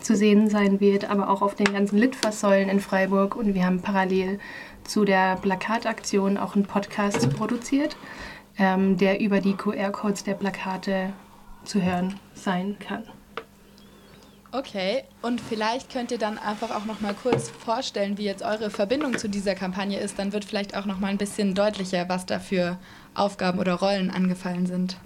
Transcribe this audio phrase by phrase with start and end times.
[0.00, 3.36] zu sehen sein wird, aber auch auf den ganzen Litfaßsäulen in Freiburg.
[3.36, 4.38] Und wir haben parallel
[4.84, 7.96] zu der Plakataktion auch einen Podcast produziert,
[8.58, 11.12] ähm, der über die QR-Codes der Plakate
[11.64, 13.04] zu hören sein kann.
[14.56, 18.70] Okay, und vielleicht könnt ihr dann einfach auch noch mal kurz vorstellen, wie jetzt eure
[18.70, 20.16] Verbindung zu dieser Kampagne ist.
[20.16, 22.78] Dann wird vielleicht auch noch mal ein bisschen deutlicher, was da für
[23.14, 24.96] Aufgaben oder Rollen angefallen sind.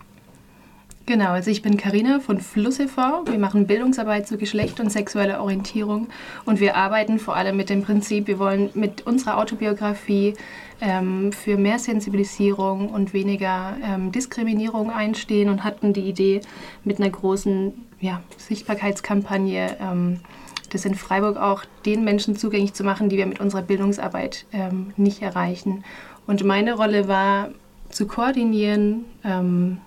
[1.09, 3.25] Genau, also ich bin Karina von Fluss e.V.
[3.25, 6.09] Wir machen Bildungsarbeit zu Geschlecht und sexueller Orientierung
[6.45, 10.35] und wir arbeiten vor allem mit dem Prinzip, wir wollen mit unserer Autobiografie
[10.83, 16.43] ähm, für mehr Sensibilisierung und weniger ähm, Diskriminierung einstehen und hatten die Idee
[16.85, 20.21] mit einer großen ja, Sichtbarkeitskampagne, ähm,
[20.69, 24.93] das in Freiburg auch den Menschen zugänglich zu machen, die wir mit unserer Bildungsarbeit ähm,
[24.99, 25.85] nicht erreichen.
[26.27, 27.49] Und meine Rolle war
[27.89, 29.79] zu koordinieren, ähm,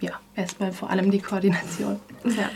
[0.00, 2.00] ja, erstmal vor allem die Koordination.
[2.24, 2.50] Ja.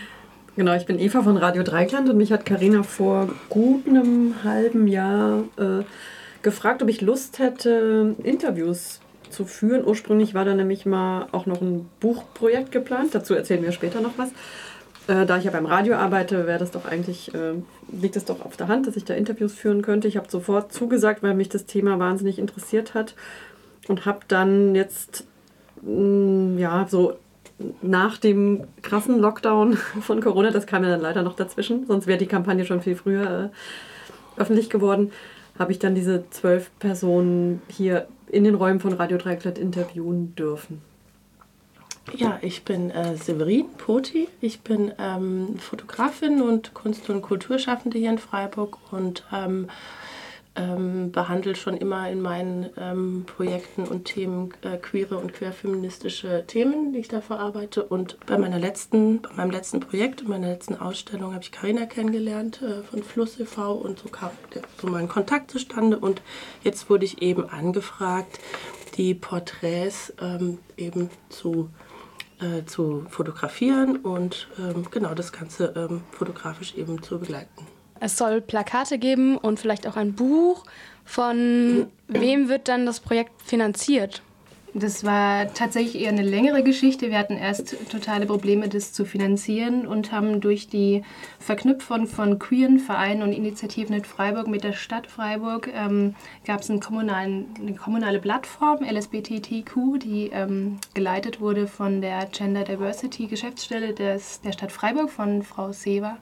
[0.55, 4.87] Genau, ich bin Eva von Radio Dreikland und mich hat Karina vor gut einem halben
[4.87, 5.83] Jahr äh,
[6.43, 9.01] gefragt, ob ich Lust hätte, Interviews
[9.31, 9.85] zu führen.
[9.85, 14.19] Ursprünglich war da nämlich mal auch noch ein Buchprojekt geplant, dazu erzählen wir später noch
[14.19, 14.29] was.
[15.09, 17.55] Äh, da ich ja beim Radio arbeite, wäre das doch eigentlich, äh,
[17.91, 20.07] liegt es doch auf der Hand, dass ich da Interviews führen könnte.
[20.07, 23.15] Ich habe sofort zugesagt, weil mich das Thema wahnsinnig interessiert hat
[23.89, 25.25] und habe dann jetzt
[25.81, 27.17] mh, mm, ja so
[27.83, 32.19] nach dem krassen Lockdown von Corona, das kam ja dann leider noch dazwischen, sonst wäre
[32.19, 33.51] die Kampagne schon viel früher
[34.37, 35.13] äh, öffentlich geworden,
[35.59, 40.81] habe ich dann diese zwölf Personen hier in den Räumen von Radio Dreikland interviewen dürfen.
[42.17, 44.29] Ja, ich bin äh, Severin Poti.
[44.41, 49.69] Ich bin ähm, Fotografin und Kunst- und Kulturschaffende hier in Freiburg und ähm,
[50.55, 56.93] ähm, behandle schon immer in meinen ähm, Projekten und Themen äh, queere und queerfeministische Themen,
[56.93, 57.85] die ich da verarbeite.
[57.85, 61.87] Und bei meiner letzten, bei meinem letzten Projekt, in meiner letzten Ausstellung, habe ich Karina
[61.87, 63.73] kennengelernt äh, von Fluss e.V.
[63.73, 64.31] und so kam
[64.81, 65.99] so mein Kontakt zustande.
[65.99, 66.21] Und
[66.63, 68.39] jetzt wurde ich eben angefragt,
[68.97, 71.71] die Porträts ähm, eben zu
[72.41, 77.67] äh, zu fotografieren und ähm, genau das Ganze ähm, fotografisch eben zu begleiten.
[78.05, 80.65] Es soll Plakate geben und vielleicht auch ein Buch.
[81.05, 84.23] Von wem wird dann das Projekt finanziert?
[84.75, 87.11] Das war tatsächlich eher eine längere Geschichte.
[87.11, 91.05] Wir hatten erst totale Probleme, das zu finanzieren und haben durch die
[91.39, 96.71] Verknüpfung von queeren Vereinen und Initiativen in Freiburg mit der Stadt Freiburg ähm, gab es
[96.71, 104.51] eine kommunale Plattform, LSBTTQ, die ähm, geleitet wurde von der Gender Diversity Geschäftsstelle des, der
[104.51, 106.17] Stadt Freiburg von Frau Sever.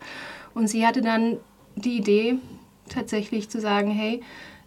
[0.52, 1.38] Und sie hatte dann
[1.76, 2.36] die Idee,
[2.88, 4.22] tatsächlich zu sagen, hey,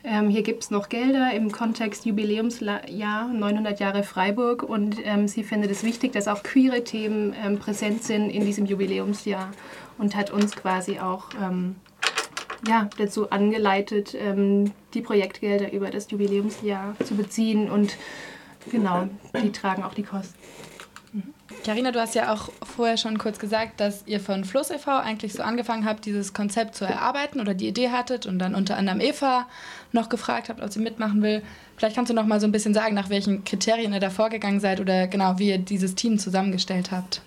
[0.05, 4.63] ähm, hier gibt es noch Gelder im Kontext Jubiläumsjahr 900 Jahre Freiburg.
[4.63, 8.65] Und ähm, sie findet es wichtig, dass auch queere Themen ähm, präsent sind in diesem
[8.65, 9.51] Jubiläumsjahr.
[9.97, 11.75] Und hat uns quasi auch ähm,
[12.67, 17.69] ja, dazu angeleitet, ähm, die Projektgelder über das Jubiläumsjahr zu beziehen.
[17.69, 17.95] Und
[18.69, 19.07] genau,
[19.41, 20.37] die tragen auch die Kosten.
[21.65, 24.91] Carina, du hast ja auch vorher schon kurz gesagt, dass ihr von Fluss e.V.
[24.91, 28.77] eigentlich so angefangen habt, dieses Konzept zu erarbeiten oder die Idee hattet und dann unter
[28.77, 29.47] anderem Eva
[29.91, 31.41] noch gefragt habt, ob sie mitmachen will.
[31.77, 34.59] Vielleicht kannst du noch mal so ein bisschen sagen, nach welchen Kriterien ihr da vorgegangen
[34.59, 37.21] seid oder genau, wie ihr dieses Team zusammengestellt habt.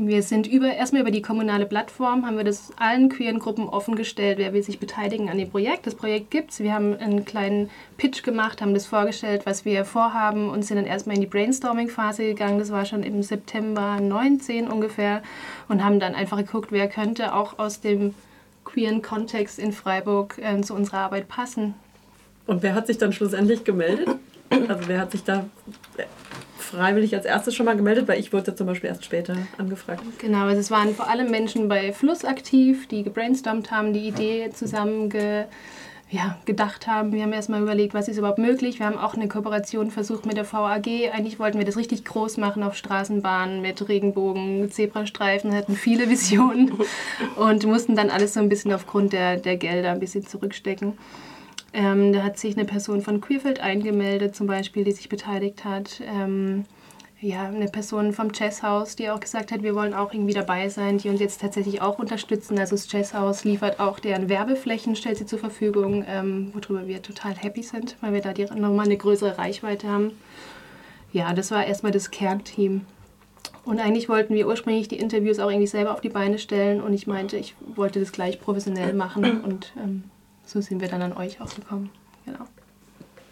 [0.00, 4.38] Wir sind über, erstmal über die kommunale Plattform, haben wir das allen queeren Gruppen offengestellt,
[4.38, 5.88] wer will sich beteiligen an dem Projekt.
[5.88, 6.60] Das Projekt gibt es.
[6.60, 10.86] Wir haben einen kleinen Pitch gemacht, haben das vorgestellt, was wir vorhaben und sind dann
[10.86, 12.60] erstmal in die Brainstorming-Phase gegangen.
[12.60, 15.20] Das war schon im September 19 ungefähr
[15.66, 18.14] und haben dann einfach geguckt, wer könnte auch aus dem
[18.64, 21.74] queeren Kontext in Freiburg äh, zu unserer Arbeit passen.
[22.46, 24.10] Und wer hat sich dann schlussendlich gemeldet?
[24.68, 25.46] Also wer hat sich da
[26.68, 30.02] freiwillig als erstes schon mal gemeldet, weil ich wurde zum Beispiel erst später angefragt.
[30.18, 34.50] Genau, also es waren vor allem Menschen bei Fluss aktiv, die gebrainstormt haben, die Idee
[34.52, 35.44] zusammen ge,
[36.10, 37.12] ja, gedacht haben.
[37.12, 38.78] Wir haben erstmal überlegt, was ist überhaupt möglich.
[38.78, 40.86] Wir haben auch eine Kooperation versucht mit der VAG.
[41.12, 46.72] Eigentlich wollten wir das richtig groß machen auf Straßenbahnen mit Regenbogen, Zebrastreifen, hatten viele Visionen
[47.36, 50.96] und mussten dann alles so ein bisschen aufgrund der, der Gelder ein bisschen zurückstecken.
[51.72, 56.00] Ähm, da hat sich eine Person von Queerfeld eingemeldet, zum Beispiel, die sich beteiligt hat.
[56.04, 56.64] Ähm,
[57.20, 60.98] ja, eine Person vom Jazzhaus, die auch gesagt hat, wir wollen auch irgendwie dabei sein,
[60.98, 62.58] die uns jetzt tatsächlich auch unterstützen.
[62.58, 67.34] Also das Jazzhaus liefert auch deren Werbeflächen, stellt sie zur Verfügung, ähm, worüber wir total
[67.34, 70.12] happy sind, weil wir da die, nochmal eine größere Reichweite haben.
[71.12, 72.82] Ja, das war erstmal das Kernteam.
[73.64, 76.94] Und eigentlich wollten wir ursprünglich die Interviews auch irgendwie selber auf die Beine stellen und
[76.94, 80.04] ich meinte, ich wollte das gleich professionell machen und ähm,
[80.48, 81.90] so sind wir dann an euch auch gekommen.
[82.24, 82.46] Genau.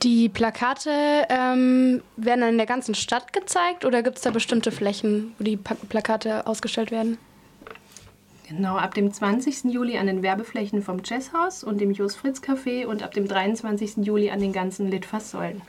[0.02, 4.70] Die Plakate ähm, werden dann in der ganzen Stadt gezeigt oder gibt es da bestimmte
[4.70, 7.16] Flächen, wo die Plakate ausgestellt werden?
[8.46, 9.64] Genau, ab dem 20.
[9.64, 13.96] Juli an den Werbeflächen vom Jazzhaus und dem Jos Fritz Café und ab dem 23.
[14.04, 15.62] Juli an den ganzen Litfaßsäulen.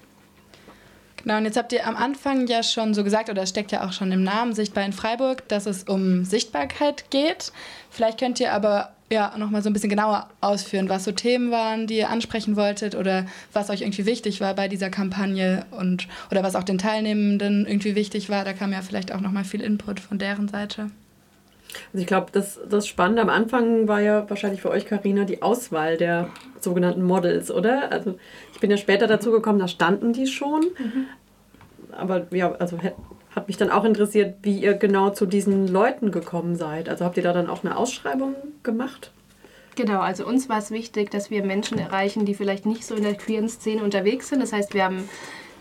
[1.23, 3.87] Genau, und jetzt habt ihr am Anfang ja schon so gesagt, oder es steckt ja
[3.87, 7.51] auch schon im Namen Sichtbar in Freiburg, dass es um Sichtbarkeit geht.
[7.89, 11.87] Vielleicht könnt ihr aber ja, nochmal so ein bisschen genauer ausführen, was so Themen waren,
[11.87, 16.43] die ihr ansprechen wolltet oder was euch irgendwie wichtig war bei dieser Kampagne und oder
[16.43, 18.43] was auch den Teilnehmenden irgendwie wichtig war.
[18.43, 20.91] Da kam ja vielleicht auch nochmal viel Input von deren Seite.
[21.93, 25.41] Also ich glaube, das, das Spannende am Anfang war ja wahrscheinlich für euch, Karina, die
[25.41, 27.91] Auswahl der sogenannten Models, oder?
[27.91, 28.17] Also
[28.53, 30.61] ich bin ja später dazu gekommen, da standen die schon.
[30.61, 31.05] Mhm.
[31.91, 32.77] Aber ja, also
[33.37, 36.89] hat mich dann auch interessiert, wie ihr genau zu diesen Leuten gekommen seid.
[36.89, 39.11] Also habt ihr da dann auch eine Ausschreibung gemacht?
[39.75, 43.03] Genau, also uns war es wichtig, dass wir Menschen erreichen, die vielleicht nicht so in
[43.03, 44.41] der queeren Szene unterwegs sind.
[44.41, 45.07] Das heißt, wir haben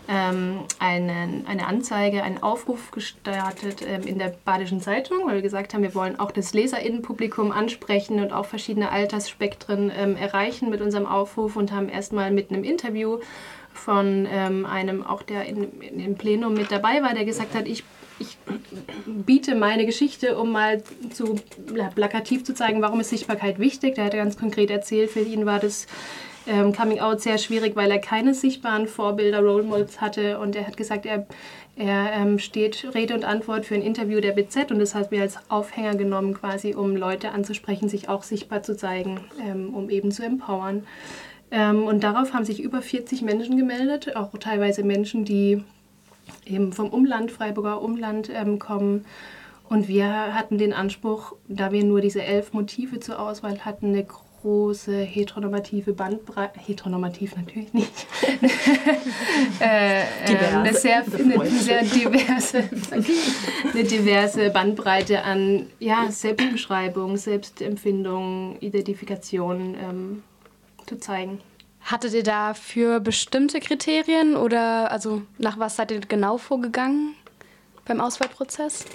[0.09, 5.75] ähm, einen, eine Anzeige, einen Aufruf gestartet ähm, in der Badischen Zeitung, weil wir gesagt
[5.75, 11.05] haben, wir wollen auch das Leserinnenpublikum ansprechen und auch verschiedene Altersspektren ähm, erreichen mit unserem
[11.05, 13.19] Aufruf und haben erstmal mit einem Interview
[13.77, 17.67] von ähm, einem, auch der in, in, im Plenum mit dabei war, der gesagt hat,
[17.67, 17.83] ich,
[18.19, 18.37] ich
[19.05, 21.35] biete meine Geschichte, um mal zu
[21.95, 23.95] plakativ zu zeigen, warum ist Sichtbarkeit wichtig.
[23.95, 25.87] Der hat ganz konkret erzählt, für ihn war das
[26.47, 30.65] ähm, Coming Out sehr schwierig, weil er keine sichtbaren Vorbilder, Role Models hatte und er
[30.65, 31.27] hat gesagt, er,
[31.75, 35.21] er ähm, steht Rede und Antwort für ein Interview der BZ und das hat wir
[35.21, 40.11] als Aufhänger genommen, quasi um Leute anzusprechen, sich auch sichtbar zu zeigen, ähm, um eben
[40.11, 40.85] zu empowern.
[41.51, 45.63] Ähm, und darauf haben sich über 40 Menschen gemeldet, auch teilweise Menschen, die
[46.45, 49.05] eben vom Umland, Freiburger Umland ähm, kommen.
[49.69, 54.05] Und wir hatten den Anspruch, da wir nur diese elf Motive zur Auswahl hatten, eine
[54.41, 57.91] große heteronormative Bandbreite, heteronormativ natürlich nicht,
[59.59, 60.05] äh, äh,
[60.53, 62.63] eine, sehr, eine sehr diverse,
[63.73, 70.23] eine diverse Bandbreite an ja, Selbstbeschreibung, Selbstempfindung, Identifikation ähm,
[70.87, 71.39] zu zeigen.
[71.81, 77.15] Hattet ihr da für bestimmte Kriterien oder also nach was seid ihr genau vorgegangen
[77.85, 78.85] beim Auswahlprozess?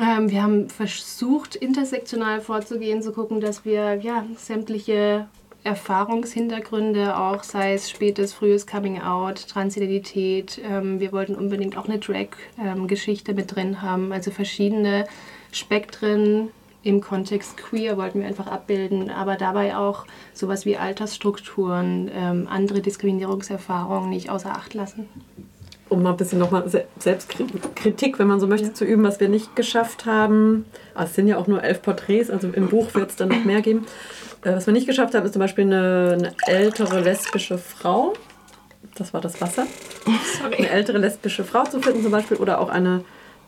[0.00, 5.28] Ähm, wir haben versucht, intersektional vorzugehen, zu gucken, dass wir ja, sämtliche
[5.64, 10.60] Erfahrungshintergründe, auch sei es spätes, frühes Coming Out, Transidentität.
[10.62, 15.06] Ähm, wir wollten unbedingt auch eine Drag-Geschichte ähm, mit drin haben, also verschiedene
[15.52, 16.50] Spektren
[16.84, 22.80] im Kontext queer wollten wir einfach abbilden, aber dabei auch sowas wie Altersstrukturen, ähm, andere
[22.80, 25.08] Diskriminierungserfahrungen nicht außer Acht lassen.
[25.88, 26.64] Um mal ein bisschen nochmal
[26.98, 28.74] Selbstkritik, wenn man so möchte, ja.
[28.74, 30.66] zu üben, was wir nicht geschafft haben.
[30.94, 33.44] Ah, es sind ja auch nur elf Porträts, also im Buch wird es dann noch
[33.44, 33.86] mehr geben.
[34.42, 38.12] Äh, was wir nicht geschafft haben, ist zum Beispiel eine, eine ältere lesbische Frau.
[38.94, 39.66] Das war das Wasser.
[40.40, 40.56] Sorry.
[40.56, 43.04] Eine ältere lesbische Frau zu finden zum Beispiel oder auch eine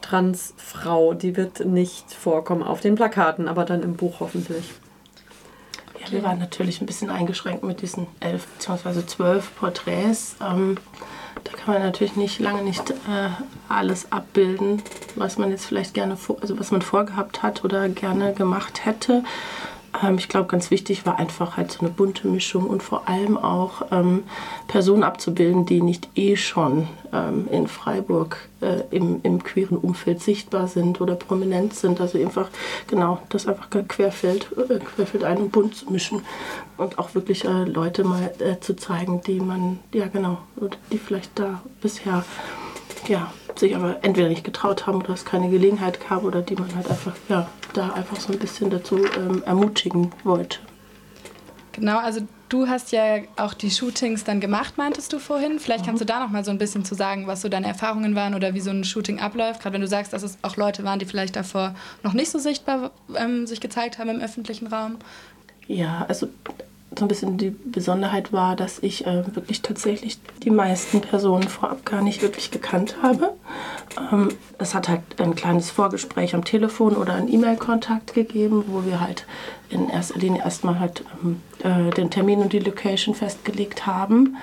[0.08, 1.14] Transfrau.
[1.14, 4.72] Die wird nicht vorkommen auf den Plakaten, aber dann im Buch hoffentlich.
[6.00, 9.04] Ja, wir waren natürlich ein bisschen eingeschränkt mit diesen elf bzw.
[9.06, 10.36] zwölf Porträts.
[10.40, 10.76] Ähm,
[11.42, 13.30] da kann man natürlich nicht lange nicht äh,
[13.68, 14.82] alles abbilden,
[15.16, 19.24] was man jetzt vielleicht gerne, also was man vorgehabt hat oder gerne gemacht hätte.
[20.02, 23.36] Ähm, ich glaube, ganz wichtig war einfach halt so eine bunte Mischung und vor allem
[23.36, 24.24] auch ähm,
[24.68, 30.68] Personen abzubilden, die nicht eh schon ähm, in Freiburg äh, im, im queeren Umfeld sichtbar
[30.68, 32.00] sind oder prominent sind.
[32.00, 32.48] Also einfach,
[32.86, 36.22] genau, das einfach querfeld, äh, querfeld ein und bunt zu mischen
[36.76, 40.38] und auch wirklich äh, Leute mal äh, zu zeigen, die man, ja genau,
[40.92, 42.24] die vielleicht da bisher
[43.08, 46.74] ja, sich aber entweder nicht getraut haben oder es keine Gelegenheit gab oder die man
[46.74, 50.58] halt einfach, ja, da einfach so ein bisschen dazu ähm, ermutigen wollte.
[51.72, 55.58] Genau, also du hast ja auch die Shootings dann gemacht, meintest du vorhin.
[55.58, 58.14] Vielleicht kannst du da noch mal so ein bisschen zu sagen, was so deine Erfahrungen
[58.14, 59.60] waren oder wie so ein Shooting abläuft.
[59.60, 62.38] Gerade wenn du sagst, dass es auch Leute waren, die vielleicht davor noch nicht so
[62.38, 64.96] sichtbar ähm, sich gezeigt haben im öffentlichen Raum.
[65.66, 66.28] Ja, also
[66.96, 71.84] so ein bisschen die Besonderheit war, dass ich äh, wirklich tatsächlich die meisten Personen vorab
[71.84, 73.34] gar nicht wirklich gekannt habe.
[74.12, 74.28] Ähm,
[74.58, 79.26] es hat halt ein kleines Vorgespräch am Telefon oder einen E-Mail-Kontakt gegeben, wo wir halt
[79.68, 84.36] in erster Linie erstmal halt ähm, äh, den Termin und die Location festgelegt haben.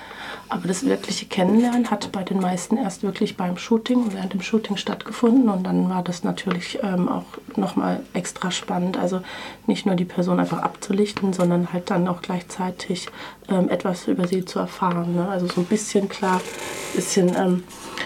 [0.53, 4.77] Aber das wirkliche Kennenlernen hat bei den meisten erst wirklich beim Shooting, während dem Shooting
[4.77, 5.50] stattgefunden.
[5.50, 8.95] Und dann war das natürlich ähm, auch nochmal extra spannend.
[8.95, 9.22] Also
[9.65, 13.07] nicht nur die Person einfach abzulichten, sondern halt dann auch gleichzeitig
[13.50, 15.15] ähm, etwas über sie zu erfahren.
[15.15, 15.27] Ne?
[15.27, 17.63] Also so ein bisschen klar, ein bisschen ähm,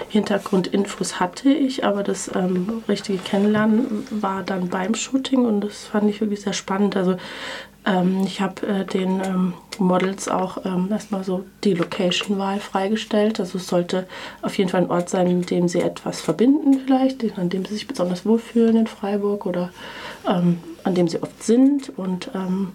[0.08, 6.10] Hintergrundinfos hatte ich, aber das ähm, richtige Kennenlernen war dann beim Shooting und das fand
[6.10, 6.96] ich wirklich sehr spannend.
[6.96, 7.18] Also
[7.88, 13.40] ähm, ich habe äh, den ähm, Models auch ähm, erstmal so die Location-Wahl freigestellt.
[13.40, 14.08] Also es sollte
[14.42, 17.74] auf jeden Fall ein Ort sein, mit dem sie etwas verbinden vielleicht, an dem sie
[17.74, 19.72] sich besonders wohlfühlen in Freiburg oder
[20.28, 21.92] ähm, an dem sie oft sind.
[21.98, 22.74] Und ähm,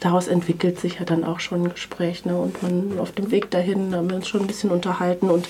[0.00, 2.24] daraus entwickelt sich ja dann auch schon ein Gespräch.
[2.24, 2.36] Ne?
[2.36, 5.30] Und man auf dem Weg dahin haben wir uns schon ein bisschen unterhalten.
[5.30, 5.48] Und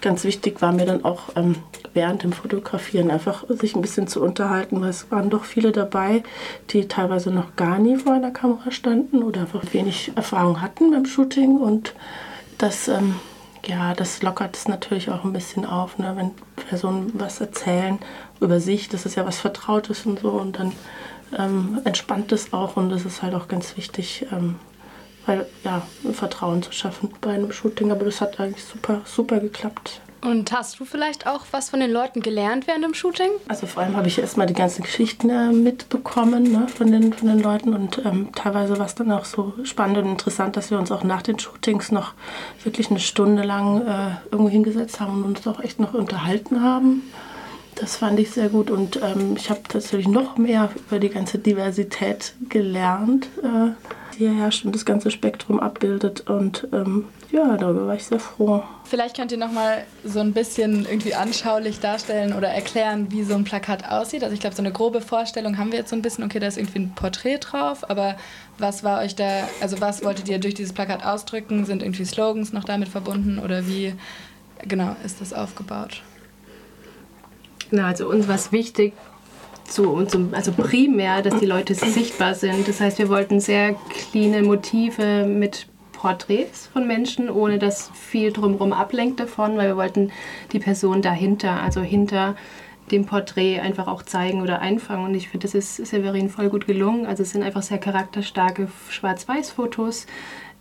[0.00, 1.56] ganz wichtig war mir dann auch ähm,
[1.94, 6.22] während dem Fotografieren einfach sich ein bisschen zu unterhalten, weil es waren doch viele dabei,
[6.70, 11.06] die teilweise noch gar nie vor einer Kamera standen oder einfach wenig Erfahrung hatten beim
[11.06, 11.58] Shooting.
[11.58, 11.94] Und
[12.58, 13.16] das, ähm,
[13.66, 16.14] ja, das lockert es natürlich auch ein bisschen auf, ne?
[16.16, 16.30] wenn
[16.68, 17.98] Personen was erzählen
[18.40, 18.88] über sich.
[18.88, 20.30] Das ist ja was Vertrautes und so.
[20.30, 20.72] Und dann
[21.36, 24.56] ähm, entspannt es auch und es ist halt auch ganz wichtig, ähm,
[25.26, 25.82] weil ja,
[26.12, 27.90] Vertrauen zu schaffen bei einem Shooting.
[27.92, 30.00] Aber das hat eigentlich super, super geklappt.
[30.22, 33.30] Und hast du vielleicht auch was von den Leuten gelernt während dem Shooting?
[33.48, 37.28] Also vor allem habe ich erstmal die ganzen Geschichten äh, mitbekommen ne, von, den, von
[37.28, 40.78] den Leuten und ähm, teilweise war es dann auch so spannend und interessant, dass wir
[40.78, 42.12] uns auch nach den Shootings noch
[42.62, 47.02] wirklich eine Stunde lang äh, irgendwo hingesetzt haben und uns auch echt noch unterhalten haben.
[47.80, 51.38] Das fand ich sehr gut und ähm, ich habe tatsächlich noch mehr über die ganze
[51.38, 53.70] Diversität gelernt, äh,
[54.12, 56.28] die hier herrscht und das ganze Spektrum abbildet.
[56.28, 58.62] Und ähm, ja, darüber war ich sehr froh.
[58.84, 63.34] Vielleicht könnt ihr noch mal so ein bisschen irgendwie anschaulich darstellen oder erklären, wie so
[63.34, 64.24] ein Plakat aussieht.
[64.24, 66.22] Also ich glaube, so eine grobe Vorstellung haben wir jetzt so ein bisschen.
[66.24, 68.16] Okay, da ist irgendwie ein Porträt drauf, aber
[68.58, 71.64] was war euch da, also was wolltet ihr durch dieses Plakat ausdrücken?
[71.64, 73.94] Sind irgendwie Slogans noch damit verbunden oder wie
[74.68, 76.02] genau ist das aufgebaut?
[77.70, 78.92] Na, also uns war es wichtig,
[79.68, 82.66] so, also primär, dass die Leute sichtbar sind.
[82.66, 88.72] Das heißt, wir wollten sehr cleane Motive mit Porträts von Menschen, ohne dass viel drumherum
[88.72, 90.10] ablenkt davon, weil wir wollten
[90.52, 92.36] die Person dahinter, also hinter
[92.90, 95.04] dem Porträt einfach auch zeigen oder einfangen.
[95.04, 97.06] Und ich finde, das ist Severin voll gut gelungen.
[97.06, 100.06] Also es sind einfach sehr charakterstarke Schwarz-Weiß-Fotos,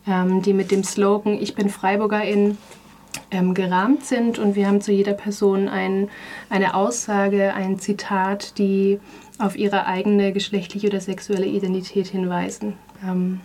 [0.08, 2.58] ähm, die mit dem Slogan Ich bin Freiburgerin
[3.32, 6.10] ähm, gerahmt sind und wir haben zu jeder Person ein,
[6.50, 9.00] eine Aussage, ein Zitat, die
[9.38, 12.74] auf ihre eigene geschlechtliche oder sexuelle Identität hinweisen.
[13.06, 13.42] Ähm,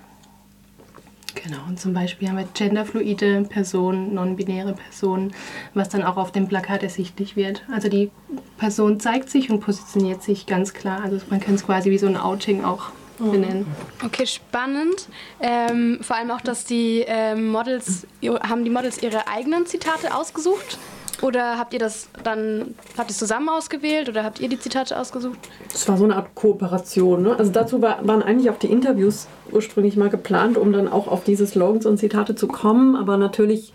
[1.35, 5.33] genau, und zum Beispiel haben wir genderfluide Personen, non-binäre Personen,
[5.73, 7.63] was dann auch auf dem Plakat ersichtlich wird.
[7.73, 8.11] Also die
[8.59, 11.03] Person zeigt sich und positioniert sich ganz klar.
[11.03, 13.67] Also man kann es quasi wie so ein Outing auch benennen.
[14.05, 15.09] Okay, spannend.
[15.41, 18.07] Ähm, vor allem auch, dass die ähm, Models,
[18.49, 20.79] haben die Models ihre eigenen Zitate ausgesucht?
[21.23, 24.99] Oder habt ihr das dann, habt ihr es zusammen ausgewählt oder habt ihr die Zitate
[24.99, 25.39] ausgesucht?
[25.73, 27.23] Das war so eine Art Kooperation.
[27.23, 27.37] Ne?
[27.39, 31.25] Also dazu war, waren eigentlich auch die Interviews ursprünglich mal geplant, um dann auch auf
[31.25, 32.97] diese Slogans und Zitate zu kommen.
[32.97, 33.73] Aber natürlich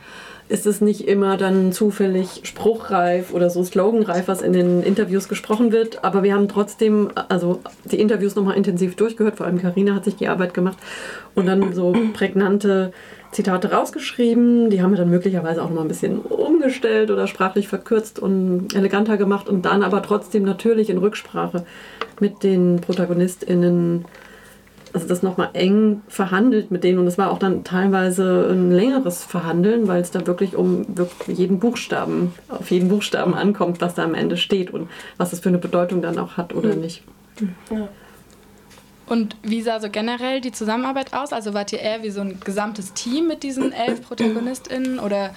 [0.50, 5.72] ist es nicht immer dann zufällig spruchreif oder so sloganreif, was in den Interviews gesprochen
[5.72, 6.04] wird.
[6.04, 9.38] Aber wir haben trotzdem also die Interviews nochmal intensiv durchgehört.
[9.38, 10.80] Vor allem Karina hat sich die Arbeit gemacht
[11.36, 12.92] und dann so prägnante
[13.32, 14.72] Zitate rausgeschrieben.
[14.72, 19.18] Die haben wir dann möglicherweise auch nochmal ein bisschen umgestellt oder sprachlich verkürzt und eleganter
[19.18, 21.64] gemacht und dann aber trotzdem natürlich in Rücksprache
[22.20, 24.06] mit den ProtagonistInnen
[24.94, 29.24] also das nochmal eng verhandelt mit denen und es war auch dann teilweise ein längeres
[29.24, 34.04] Verhandeln, weil es da wirklich um wirklich jeden Buchstaben, auf jeden Buchstaben ankommt, was da
[34.04, 37.04] am Ende steht und was das für eine Bedeutung dann auch hat oder nicht.
[37.72, 37.90] Ja.
[39.10, 41.34] Und wie sah so generell die Zusammenarbeit aus?
[41.34, 45.32] Also wart ihr eher wie so ein gesamtes Team mit diesen elf ProtagonistInnen oder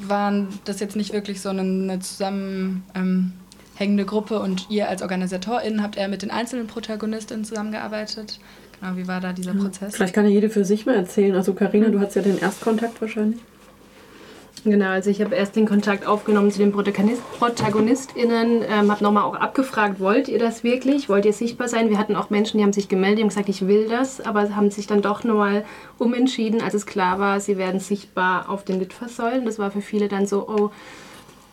[0.00, 5.96] waren das jetzt nicht wirklich so eine, eine zusammenhängende Gruppe und ihr als OrganisatorInnen habt
[5.96, 8.40] eher mit den einzelnen ProtagonistInnen zusammengearbeitet?
[8.80, 9.96] Genau, wie war da dieser Prozess?
[9.96, 11.34] Vielleicht kann ja jede für sich mal erzählen.
[11.34, 13.40] Also Karina, du hattest ja den Erstkontakt wahrscheinlich.
[14.64, 19.22] Genau, also ich habe erst den Kontakt aufgenommen zu den Protagonist ProtagonistInnen, ähm, habe nochmal
[19.22, 21.08] auch abgefragt, wollt ihr das wirklich?
[21.08, 21.90] Wollt ihr sichtbar sein?
[21.90, 24.54] Wir hatten auch Menschen, die haben sich gemeldet, die haben gesagt, ich will das, aber
[24.56, 25.64] haben sich dann doch nochmal
[25.98, 29.44] umentschieden, als es klar war, sie werden sichtbar auf den Litfaßsäulen.
[29.44, 30.70] Das war für viele dann so, oh,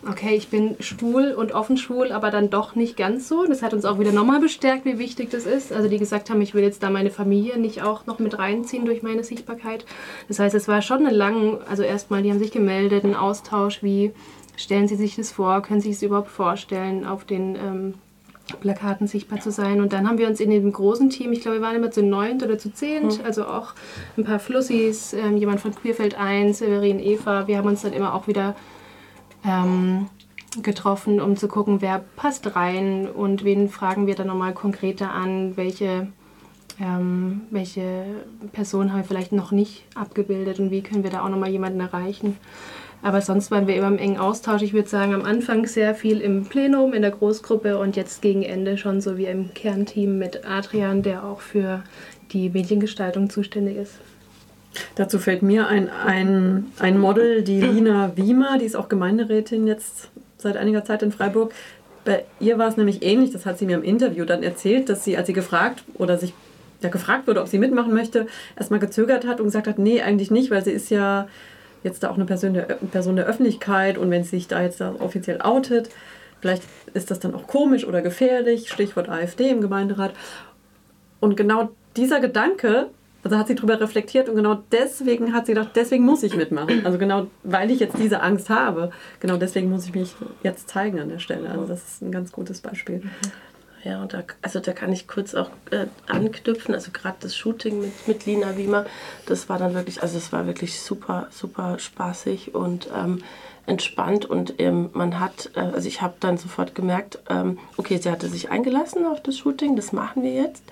[0.08, 3.46] okay, ich bin schwul und offen schwul, aber dann doch nicht ganz so.
[3.46, 5.74] Das hat uns auch wieder nochmal bestärkt, wie wichtig das ist.
[5.74, 8.86] Also die gesagt haben, ich will jetzt da meine Familie nicht auch noch mit reinziehen
[8.86, 9.86] durch meine Sichtbarkeit.
[10.28, 13.82] Das heißt, es war schon eine lange, also erstmal, die haben sich gemeldet, ein Austausch,
[13.84, 14.12] wie
[14.58, 17.94] stellen sie sich das vor, können sie sich es überhaupt vorstellen, auf den ähm,
[18.62, 19.82] Plakaten sichtbar zu sein.
[19.82, 22.04] Und dann haben wir uns in dem großen Team, ich glaube, wir waren immer zu
[22.04, 23.26] neunt oder zu zehnt, mhm.
[23.26, 23.74] also auch
[24.18, 27.48] ein paar Flussis, ähm, jemand von Queerfeld 1, Severin, Eva.
[27.48, 28.56] Wir haben uns dann immer auch wieder
[29.46, 30.08] ähm,
[30.62, 35.58] getroffen, um zu gucken, wer passt rein und wen fragen wir dann nochmal konkreter an,
[35.58, 36.08] welche,
[36.80, 38.06] ähm, welche
[38.54, 41.80] Person haben wir vielleicht noch nicht abgebildet und wie können wir da auch nochmal jemanden
[41.80, 42.38] erreichen.
[43.02, 44.64] Aber sonst waren wir immer im engen Austausch.
[44.64, 48.42] Ich würde sagen, am Anfang sehr viel im Plenum, in der Großgruppe und jetzt gegen
[48.42, 51.84] Ende schon so wie im Kernteam mit Adrian, der auch für
[52.32, 54.00] die Mediengestaltung zuständig ist.
[54.96, 60.10] Dazu fällt mir ein, ein, ein Model, die Lina Wiemer, die ist auch Gemeinderätin jetzt
[60.38, 61.54] seit einiger Zeit in Freiburg.
[62.04, 65.04] Bei ihr war es nämlich ähnlich, das hat sie mir im Interview dann erzählt, dass
[65.04, 66.34] sie, als sie gefragt oder sich
[66.82, 70.30] ja, gefragt wurde, ob sie mitmachen möchte, erstmal gezögert hat und gesagt hat, nee, eigentlich
[70.30, 71.28] nicht, weil sie ist ja
[71.84, 74.82] jetzt da auch eine Person der, Person der Öffentlichkeit und wenn sie sich da jetzt
[74.82, 75.90] da offiziell outet,
[76.42, 76.64] vielleicht
[76.94, 80.14] ist das dann auch komisch oder gefährlich, Stichwort AfD im Gemeinderat.
[81.20, 82.88] Und genau dieser Gedanke
[83.26, 86.86] also hat sie darüber reflektiert und genau deswegen hat sie gedacht, deswegen muss ich mitmachen.
[86.86, 91.00] Also genau, weil ich jetzt diese Angst habe, genau deswegen muss ich mich jetzt zeigen
[91.00, 91.50] an der Stelle.
[91.50, 93.02] Also das ist ein ganz gutes Beispiel.
[93.84, 96.76] Ja, und da, also da kann ich kurz auch äh, anknüpfen.
[96.76, 98.86] Also gerade das Shooting mit, mit Lina Wiemer,
[99.26, 103.24] das war dann wirklich, also es war wirklich super, super spaßig und ähm,
[103.68, 108.10] entspannt und ähm, man hat, äh, also ich habe dann sofort gemerkt, ähm, okay, sie
[108.12, 110.64] hatte sich eingelassen auf das Shooting, das machen wir jetzt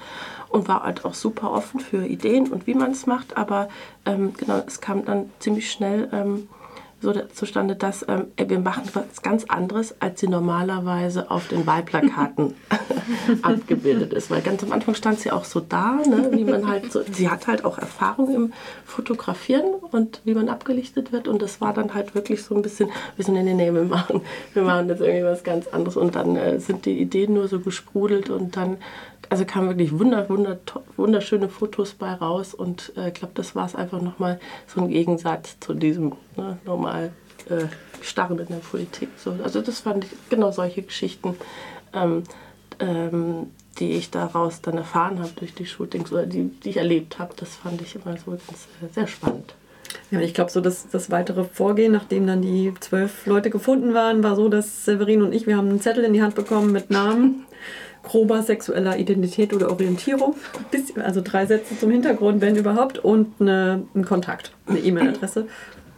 [0.50, 3.70] und war halt auch super offen für Ideen und wie man es macht, aber
[4.06, 6.48] ähm, genau, es kam dann ziemlich schnell ähm,
[7.04, 12.56] so zustande, dass ähm, wir machen was ganz anderes, als sie normalerweise auf den Wahlplakaten
[13.42, 14.32] abgebildet ist.
[14.32, 17.30] Weil ganz am Anfang stand sie auch so da, ne, wie man halt so, sie
[17.30, 18.54] hat halt auch Erfahrung im
[18.86, 22.90] Fotografieren und wie man abgelichtet wird und das war dann halt wirklich so ein bisschen,
[23.16, 24.22] wir sind in den nee, wir machen,
[24.54, 27.60] wir machen jetzt irgendwie was ganz anderes und dann äh, sind die Ideen nur so
[27.60, 28.78] gesprudelt und dann
[29.34, 30.60] also kamen wirklich wunder, wunder,
[30.96, 34.80] wunderschöne Fotos bei raus und äh, ich äh, glaube, das war es einfach nochmal so
[34.80, 37.12] ein Gegensatz zu diesem ne, normal
[37.50, 37.66] äh,
[38.04, 39.10] Starren in der Politik.
[39.18, 41.36] So, also das fand ich genau solche Geschichten,
[41.96, 42.22] ähm,
[42.80, 43.48] ähm,
[43.80, 47.34] die ich daraus dann erfahren habe durch die Shootings oder die, die ich erlebt habe,
[47.36, 49.56] das fand ich immer so ganz, äh, sehr spannend.
[50.12, 54.22] Ja, ich glaube, so das, das weitere Vorgehen, nachdem dann die zwölf Leute gefunden waren,
[54.22, 56.92] war so, dass Severin und ich, wir haben einen Zettel in die Hand bekommen mit
[56.92, 57.48] Namen
[58.04, 60.36] grober sexueller Identität oder Orientierung.
[61.04, 65.48] Also drei Sätze zum Hintergrund, wenn überhaupt, und eine, einen Kontakt, eine E-Mail-Adresse.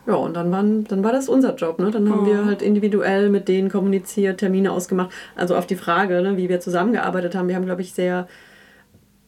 [0.08, 1.80] Ja, und dann, waren, dann war das unser Job.
[1.80, 1.90] Ne?
[1.90, 2.26] Dann haben oh.
[2.28, 5.10] wir halt individuell mit denen kommuniziert, Termine ausgemacht.
[5.36, 7.48] Also auf die Frage, ne, wie wir zusammengearbeitet haben.
[7.48, 8.28] Wir haben, glaube ich, sehr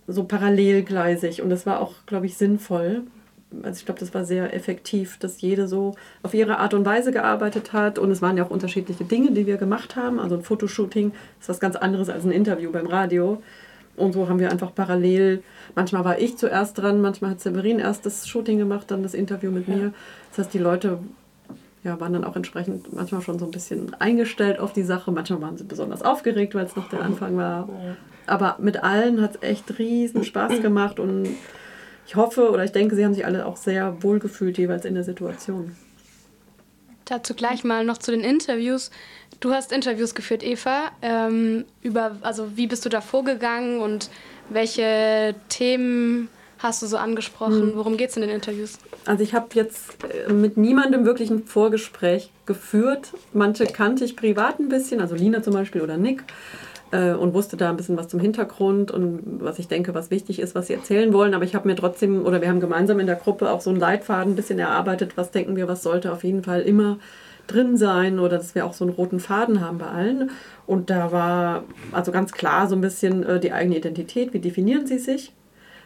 [0.06, 3.04] so parallelgleisig und das war auch, glaube ich, sinnvoll,
[3.64, 7.12] also ich glaube, das war sehr effektiv, dass jede so auf ihre Art und Weise
[7.12, 7.98] gearbeitet hat.
[7.98, 10.20] Und es waren ja auch unterschiedliche Dinge, die wir gemacht haben.
[10.20, 13.42] Also ein Fotoshooting ist was ganz anderes als ein Interview beim Radio.
[13.96, 15.42] Und so haben wir einfach parallel,
[15.76, 19.50] manchmal war ich zuerst dran, manchmal hat Severin erst das Shooting gemacht, dann das Interview
[19.50, 19.92] mit mir.
[20.30, 21.00] Das heißt, die Leute
[21.84, 25.12] ja, waren dann auch entsprechend manchmal schon so ein bisschen eingestellt auf die Sache.
[25.12, 27.70] Manchmal waren sie besonders aufgeregt, weil es noch der Anfang war.
[28.28, 31.30] Aber mit allen hat es echt riesen Spaß gemacht und
[32.08, 34.96] ich hoffe oder ich denke, sie haben sich alle auch sehr wohl gefühlt jeweils in
[34.96, 35.76] der Situation.
[37.06, 38.92] Dazu gleich mal noch zu den Interviews.
[39.40, 40.92] Du hast Interviews geführt, Eva.
[41.02, 44.10] Ähm, über, also wie bist du da vorgegangen und
[44.50, 47.62] welche Themen hast du so angesprochen?
[47.62, 47.76] Hm.
[47.76, 48.80] Worum geht es in den Interviews?
[49.06, 53.14] Also ich habe jetzt äh, mit niemandem wirklich ein Vorgespräch geführt.
[53.34, 56.24] Manche kannte ich privat ein bisschen, also Lina zum Beispiel oder Nick.
[56.92, 60.40] Äh, und wusste da ein bisschen was zum Hintergrund und was ich denke, was wichtig
[60.40, 61.34] ist, was sie erzählen wollen.
[61.34, 63.80] Aber ich habe mir trotzdem, oder wir haben gemeinsam in der Gruppe auch so einen
[63.80, 67.00] Leitfaden ein bisschen erarbeitet, was denken wir, was sollte auf jeden Fall immer
[67.48, 70.32] drin sein oder dass wir auch so einen roten Faden haben bei allen.
[70.66, 74.86] Und da war also ganz klar so ein bisschen äh, die eigene Identität, wie definieren
[74.86, 75.34] sie sich.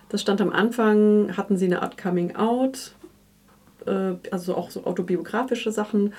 [0.09, 2.93] Das stand am Anfang, hatten sie eine Art Coming Out,
[3.85, 6.13] äh, also auch so autobiografische Sachen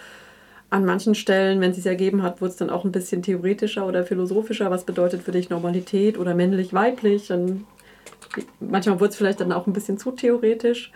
[0.72, 3.86] an manchen Stellen, wenn es sich ergeben hat, wurde es dann auch ein bisschen theoretischer
[3.86, 4.70] oder philosophischer.
[4.70, 7.30] Was bedeutet für dich Normalität oder männlich-weiblich?
[8.58, 10.90] manchmal wurde es vielleicht dann auch ein bisschen zu theoretisch.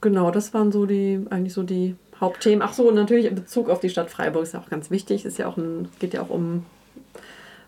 [0.00, 2.62] Genau, das waren so die, eigentlich so die Hauptthemen.
[2.62, 5.26] Ach so, natürlich in Bezug auf die Stadt Freiburg ist ja auch ganz wichtig.
[5.26, 6.64] Es ist ja auch ein, geht ja auch um,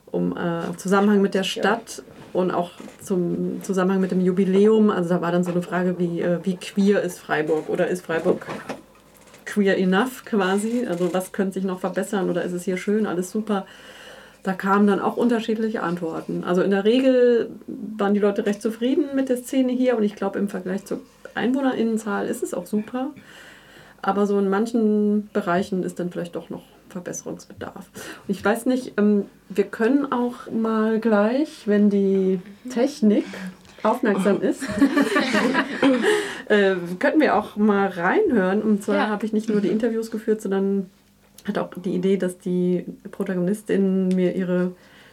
[0.06, 2.70] um äh, Zusammenhang mit der Stadt und auch
[3.02, 4.88] zum Zusammenhang mit dem Jubiläum.
[4.88, 8.06] Also da war dann so eine Frage wie, äh, wie queer ist Freiburg oder ist
[8.06, 8.46] Freiburg
[9.46, 10.86] queer enough quasi?
[10.86, 13.66] Also was könnte sich noch verbessern oder ist es hier schön, alles super?
[14.42, 16.44] Da kamen dann auch unterschiedliche Antworten.
[16.44, 20.14] Also in der Regel waren die Leute recht zufrieden mit der Szene hier und ich
[20.14, 21.00] glaube im Vergleich zur
[21.34, 23.10] Einwohnerinnenzahl ist es auch super.
[24.02, 27.90] Aber so in manchen Bereichen ist dann vielleicht doch noch Verbesserungsbedarf.
[28.28, 33.26] Und ich weiß nicht, ähm, wir können auch mal gleich, wenn die Technik
[33.90, 34.62] aufmerksam ist,
[36.48, 38.62] äh, könnten wir auch mal reinhören.
[38.62, 39.08] Und zwar ja.
[39.08, 40.90] habe ich nicht nur die Interviews geführt, sondern
[41.44, 44.72] hatte auch die Idee, dass die Protagonistinnen mir ihre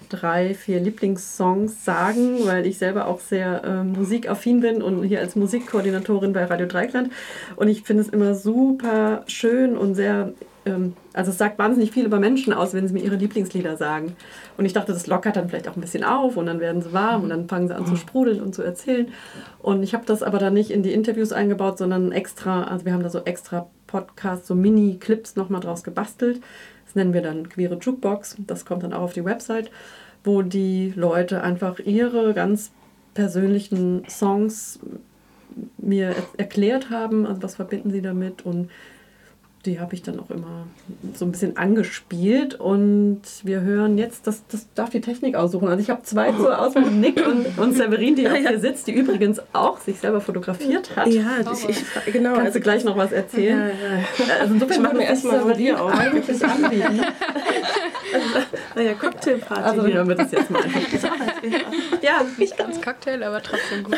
[0.10, 5.36] drei, vier Lieblingssongs sagen, weil ich selber auch sehr äh, musikaffin bin und hier als
[5.36, 7.12] Musikkoordinatorin bei Radio Dreikland.
[7.56, 10.34] Und ich finde es immer super schön und sehr
[10.66, 14.16] also es sagt wahnsinnig viel über Menschen aus, wenn sie mir ihre Lieblingslieder sagen.
[14.58, 16.94] Und ich dachte, das lockert dann vielleicht auch ein bisschen auf und dann werden sie
[16.94, 19.08] warm und dann fangen sie an zu sprudeln und zu erzählen.
[19.60, 22.94] Und ich habe das aber dann nicht in die Interviews eingebaut, sondern extra, also wir
[22.94, 26.42] haben da so extra Podcasts, so Mini-Clips nochmal draus gebastelt.
[26.86, 28.38] Das nennen wir dann Queere Jukebox.
[28.48, 29.70] Das kommt dann auch auf die Website,
[30.24, 32.72] wo die Leute einfach ihre ganz
[33.14, 34.80] persönlichen Songs
[35.78, 38.70] mir erklärt haben, also was verbinden sie damit und
[39.66, 40.68] die habe ich dann auch immer
[41.14, 42.56] so ein bisschen angespielt.
[42.56, 45.68] Und wir hören jetzt, das, das darf die Technik aussuchen.
[45.68, 48.50] Also ich habe zwei zur Auswahl, Nick und, und Severin, die ja, ja.
[48.50, 51.08] hier sitzt, die übrigens auch sich selber fotografiert hat.
[51.08, 52.34] Ja, ich, ich, genau.
[52.34, 53.72] Kannst also, du gleich noch was erzählen?
[53.82, 54.40] Ja, ja.
[54.42, 55.94] Also insofern ich mache mir erstmal von dir auf.
[55.94, 57.02] Eigentlich anbieten.
[58.76, 59.64] naja, Cocktailparty.
[59.64, 61.16] Also hören wir das jetzt mal einfach.
[62.02, 63.98] ja, nicht ganz Cocktail, aber trotzdem gut.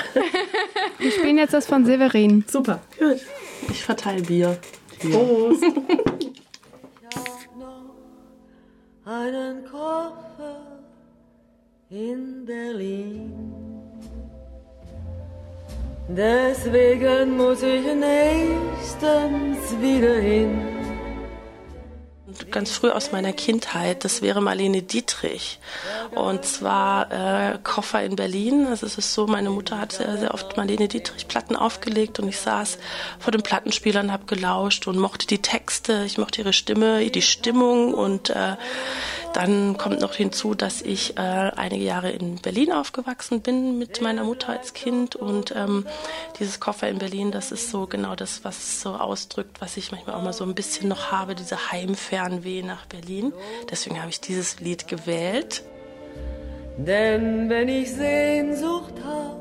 [0.99, 2.43] Wir spielen jetzt das von Severin.
[2.47, 2.81] Super.
[2.99, 3.21] Gut.
[3.69, 4.57] Ich verteile Bier.
[4.99, 5.63] Prost.
[5.63, 7.95] Ich hab noch
[9.05, 10.79] einen Koffer
[11.89, 13.33] in Berlin.
[16.07, 20.84] Deswegen muss ich nächstens wieder hin
[22.55, 24.05] ganz früh aus meiner Kindheit.
[24.05, 25.59] Das wäre Marlene Dietrich.
[26.11, 28.65] Und zwar äh, Koffer in Berlin.
[28.67, 32.29] Also es ist so, meine Mutter hat sehr, sehr oft Marlene Dietrich Platten aufgelegt und
[32.29, 32.77] ich saß
[33.19, 37.93] vor den Plattenspielern, habe gelauscht und mochte die Texte, ich mochte ihre Stimme, die Stimmung
[37.93, 38.55] und äh,
[39.35, 44.23] dann kommt noch hinzu, dass ich äh, einige Jahre in Berlin aufgewachsen bin mit meiner
[44.23, 45.85] Mutter als Kind und ähm,
[46.39, 50.15] dieses Koffer in Berlin, das ist so genau das, was so ausdrückt, was ich manchmal
[50.15, 53.33] auch mal so ein bisschen noch habe, diese Heimfernweh nach Berlin.
[53.69, 55.63] Deswegen habe ich dieses Lied gewählt.
[56.77, 59.37] Denn wenn ich Sehnsucht hab,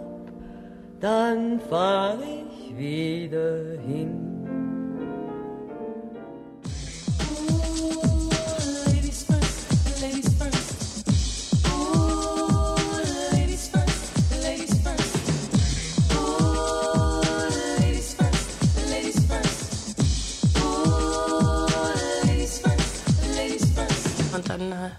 [1.00, 4.33] dann fahr ich wieder hin.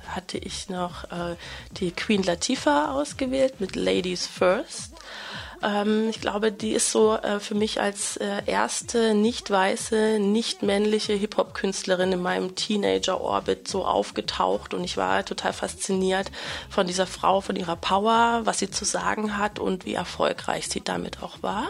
[0.07, 1.35] Hatte ich noch äh,
[1.71, 4.93] die Queen Latifah ausgewählt mit Ladies First.
[5.63, 10.63] Ähm, ich glaube, die ist so äh, für mich als äh, erste nicht weiße, nicht
[10.63, 16.31] männliche Hip-Hop-Künstlerin in meinem Teenager-Orbit so aufgetaucht und ich war total fasziniert
[16.69, 20.81] von dieser Frau, von ihrer Power, was sie zu sagen hat und wie erfolgreich sie
[20.81, 21.69] damit auch war.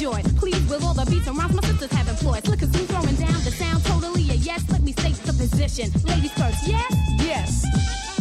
[0.00, 0.22] Joy.
[0.38, 2.48] Please, with all the beats and rhymes my sisters have employed.
[2.48, 4.64] Look, as throwing down the sound totally a yes.
[4.70, 5.92] Let me state the position.
[6.04, 6.90] Ladies first, yes?
[7.18, 7.66] Yes.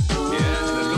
[0.09, 0.88] Believe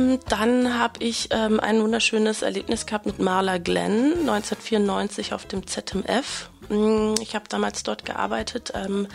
[0.00, 5.66] Ähm, dann habe ich ähm, ein wunderschönes Erlebnis gehabt mit Marla Glenn 1994 auf dem
[5.66, 9.08] ZMF Mm, ich habe damals dort gearbeitet ähm,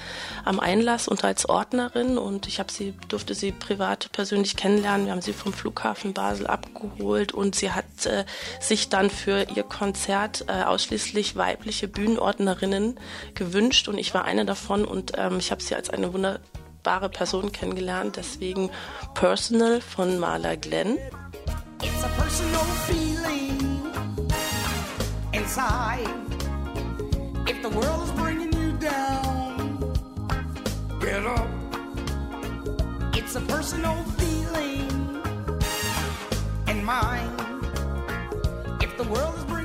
[0.43, 5.05] am Einlass und als Ordnerin und ich habe sie durfte sie privat persönlich kennenlernen.
[5.05, 8.25] Wir haben sie vom Flughafen Basel abgeholt und sie hat äh,
[8.59, 12.99] sich dann für ihr Konzert äh, ausschließlich weibliche Bühnenordnerinnen
[13.35, 16.13] gewünscht und ich war eine davon und ähm, ich habe sie als eine
[16.85, 18.15] wunderbare Person kennengelernt.
[18.15, 18.69] Deswegen
[19.13, 20.97] Personal von Marla Glenn.
[21.81, 23.91] It's a personal feeling
[25.31, 26.07] inside.
[27.47, 29.93] If the world is bringing you down,
[30.99, 31.47] get up.
[33.15, 35.23] It's a personal feeling
[36.67, 37.31] in mind.
[38.81, 39.64] If the world is bringing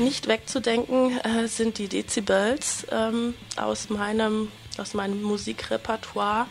[0.00, 6.46] Nicht wegzudenken äh, sind die Dezibels ähm, aus, meinem, aus meinem Musikrepertoire.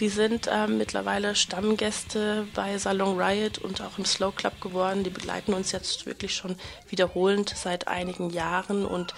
[0.00, 5.04] Die sind ähm, mittlerweile Stammgäste bei Salon Riot und auch im Slow Club geworden.
[5.04, 6.56] Die begleiten uns jetzt wirklich schon
[6.88, 8.84] wiederholend seit einigen Jahren.
[8.84, 9.14] Und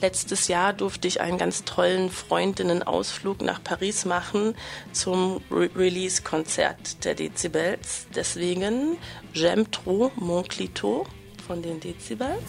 [0.00, 4.54] letztes Jahr durfte ich einen ganz tollen Freundinnen-Ausflug nach Paris machen
[4.92, 8.06] zum Re Release-Konzert der Dezibels.
[8.14, 8.96] Deswegen
[9.34, 11.04] J'aime trop mon clito
[11.48, 12.42] von den Dezibels.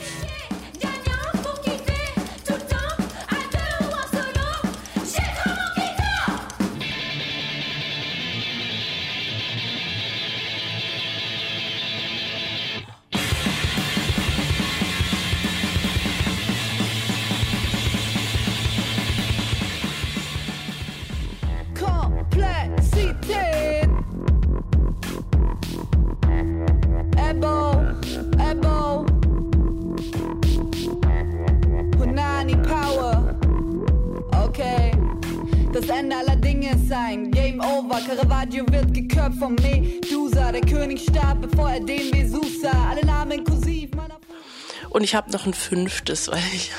[45.49, 46.71] Ein fünftes, weil ich,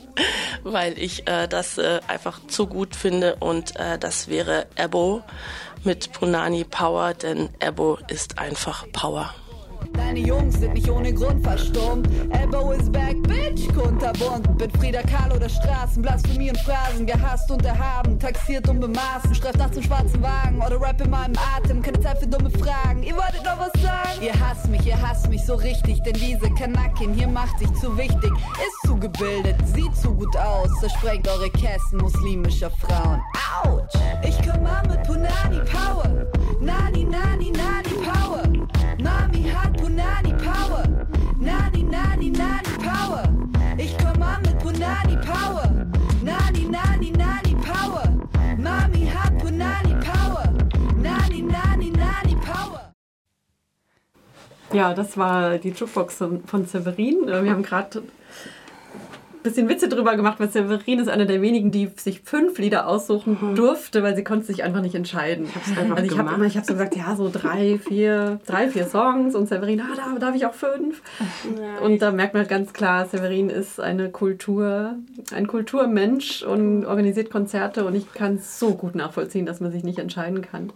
[0.62, 3.36] weil ich äh, das äh, einfach zu gut finde.
[3.36, 5.22] Und äh, das wäre Ebo
[5.84, 9.34] mit Punani Power, denn Ebo ist einfach Power.
[9.92, 12.08] Deine Jungs sind nicht ohne Grund verstummt.
[12.30, 14.56] Elbow is back, bitch, kunterbunt.
[14.56, 19.34] Bin Frieda Kahlo der Straßen, Blasphemie und Phrasen, gehasst und erhaben, taxiert und bemaßen.
[19.34, 21.82] Streif nachts im schwarzen Wagen oder Rap in meinem Atem.
[21.82, 23.02] Keine Zeit für dumme Fragen.
[23.02, 24.22] Ihr wolltet noch was sagen?
[24.22, 27.94] Ihr hasst mich, ihr hasst mich so richtig, denn diese Kanakin hier macht sich zu
[27.98, 28.32] wichtig.
[28.32, 30.70] Ist zu gebildet, sieht zu gut aus.
[30.80, 33.20] Zersprengt eure Kästen muslimischer Frauen.
[33.62, 33.94] Autsch!
[34.26, 36.26] Ich komm an mit Punani Power.
[36.60, 38.42] Nani, nani, nani Power.
[39.02, 39.27] Mami
[39.98, 40.84] Punani Power.
[41.40, 43.22] Nani, nani, nani Power.
[43.76, 45.86] Ich komm an mit Punani Power.
[46.22, 48.06] Nani, nani, nani Power.
[48.58, 50.54] Mami hat Punani Power.
[51.02, 52.92] Nani, nani, nani Power.
[54.72, 57.26] Ja, das war die Jukebox von, Severin.
[57.26, 58.02] Wir haben gerade
[59.42, 63.54] bisschen Witze drüber gemacht, weil Severin ist einer der wenigen, die sich fünf Lieder aussuchen
[63.54, 65.46] durfte, weil sie konnte sich einfach nicht entscheiden.
[65.46, 66.36] Ich hab's einfach also ich habe gemacht.
[66.36, 69.94] immer, ich habe so gesagt, ja, so drei, vier, drei, vier Songs und Severin, ah,
[69.96, 71.02] da darf ich auch fünf.
[71.82, 74.96] Und da merkt man halt ganz klar, Severin ist eine Kultur,
[75.32, 79.84] ein Kulturmensch und organisiert Konzerte und ich kann es so gut nachvollziehen, dass man sich
[79.84, 80.72] nicht entscheiden kann,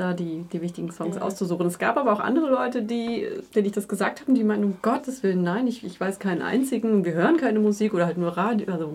[0.00, 1.22] da die, die wichtigen Songs Ja.
[1.22, 1.66] auszusuchen.
[1.66, 4.76] Es gab aber auch andere Leute, die, denen ich das gesagt habe, die meinen, um
[4.82, 8.36] Gottes Willen, nein, ich, ich weiß keinen einzigen, wir hören keine Musik oder halt nur
[8.36, 8.92] Radio, also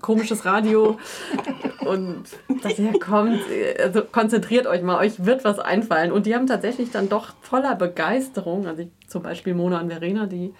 [0.00, 0.98] komisches Radio
[1.86, 2.24] und
[2.62, 3.40] das herkommt,
[3.82, 6.12] also konzentriert euch mal, euch wird was einfallen.
[6.12, 10.26] Und die haben tatsächlich dann doch voller Begeisterung, also ich, zum Beispiel Mona und Verena,
[10.26, 10.52] die,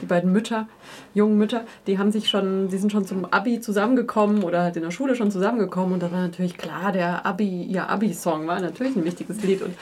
[0.00, 0.68] die beiden Mütter,
[1.14, 4.82] jungen Mütter, die haben sich schon, die sind schon zum Abi zusammengekommen oder halt in
[4.82, 8.96] der Schule schon zusammengekommen und da war natürlich klar, der Abi, ihr Abi-Song war natürlich
[8.96, 9.74] ein wichtiges Lied und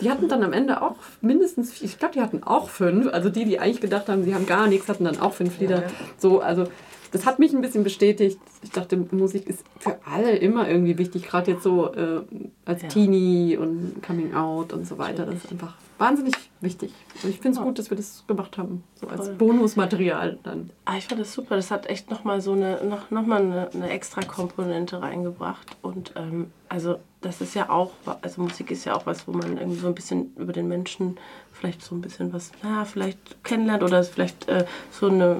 [0.00, 3.44] die hatten dann am Ende auch mindestens, ich glaube, die hatten auch fünf, also die,
[3.44, 5.82] die eigentlich gedacht haben, sie haben gar nichts, hatten dann auch fünf Lieder.
[5.82, 5.88] Ja.
[6.18, 6.64] So, also
[7.12, 8.38] das hat mich ein bisschen bestätigt.
[8.62, 12.22] Ich dachte, Musik ist für alle immer irgendwie wichtig, gerade jetzt so äh,
[12.64, 12.88] als Ja.
[12.88, 15.26] Teenie und Coming Out und so weiter.
[15.26, 16.92] Das ist einfach wahnsinnig wichtig.
[17.22, 19.34] Und ich finde es gut, dass wir das gemacht haben, so als Voll.
[19.36, 20.70] Bonusmaterial dann.
[20.84, 21.54] Ah, ich fand das super.
[21.54, 25.76] Das hat echt nochmal so eine, noch, noch mal eine, eine extra Komponente reingebracht.
[25.80, 29.56] Und ähm, also das ist ja auch, also Musik ist ja auch was, wo man
[29.56, 31.18] irgendwie so ein bisschen über den Menschen
[31.52, 35.36] vielleicht so ein bisschen was, na, vielleicht kennenlernt oder vielleicht äh, so eine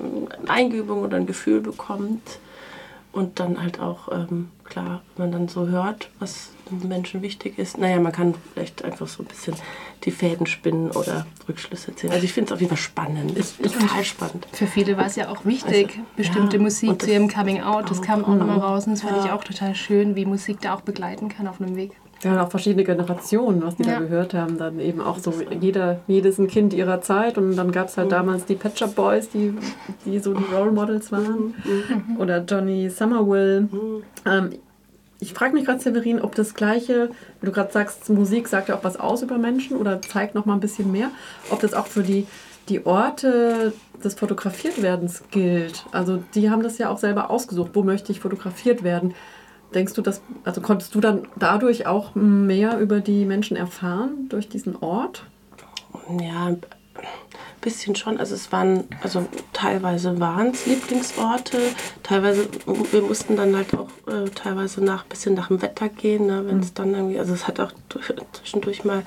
[0.47, 2.39] Eingebung oder ein Gefühl bekommt.
[3.11, 7.59] Und dann halt auch, ähm, klar, wenn man dann so hört, was den Menschen wichtig
[7.59, 7.77] ist.
[7.77, 9.55] Naja, man kann vielleicht einfach so ein bisschen
[10.05, 12.11] die Fäden spinnen oder Rückschlüsse ziehen.
[12.11, 13.37] Also ich finde es auf jeden Fall spannend.
[13.37, 14.47] Ist total spannend.
[14.53, 17.91] Für viele war es ja auch wichtig, Also, bestimmte ja, Musik zu ihrem Coming Out.
[17.91, 18.63] Das kam auch nochmal mhm.
[18.63, 19.25] raus und das fand Ja.
[19.27, 21.93] ich auch total schön, wie Musik da auch begleiten kann auf einem Weg.
[22.25, 23.95] Ja, auch verschiedene Generationen, was die Ja.
[23.95, 24.57] da gehört haben.
[24.57, 27.37] Dann eben auch so, jeder, jedes ein Kind ihrer Zeit.
[27.37, 29.55] Und dann gab es halt damals die Pet Shop Boys, die,
[30.05, 31.55] die so die Role Models waren.
[32.19, 33.69] Oder Johnny Somerville.
[34.25, 34.51] Ähm,
[35.19, 38.77] ich frage mich gerade, Severin, ob das Gleiche, wenn du gerade sagst, Musik sagt ja
[38.77, 41.11] auch was aus über Menschen oder zeigt noch mal ein bisschen mehr,
[41.51, 42.27] ob das auch für die,
[42.69, 45.87] die Orte des Fotografiertwerdens gilt.
[45.93, 49.15] Also die haben das ja auch selber ausgesucht, wo möchte ich fotografiert werden.
[49.75, 54.49] Denkst du, dass, also konntest du dann dadurch auch mehr über die Menschen erfahren, durch
[54.49, 55.25] diesen Ort?
[56.21, 56.61] Ja, ein
[57.61, 58.19] bisschen schon.
[58.19, 61.59] Also es waren, also teilweise waren es Lieblingsorte,
[62.03, 62.49] teilweise,
[62.91, 66.59] wir mussten dann halt auch äh, teilweise nach bisschen nach dem Wetter gehen, ne, wenn
[66.61, 69.05] es dann irgendwie, also es hat auch durch- zwischendurch mal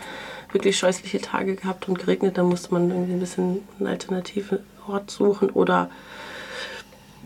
[0.51, 5.11] wirklich scheußliche Tage gehabt und geregnet, dann musste man irgendwie ein bisschen einen alternativen Ort
[5.11, 5.89] suchen oder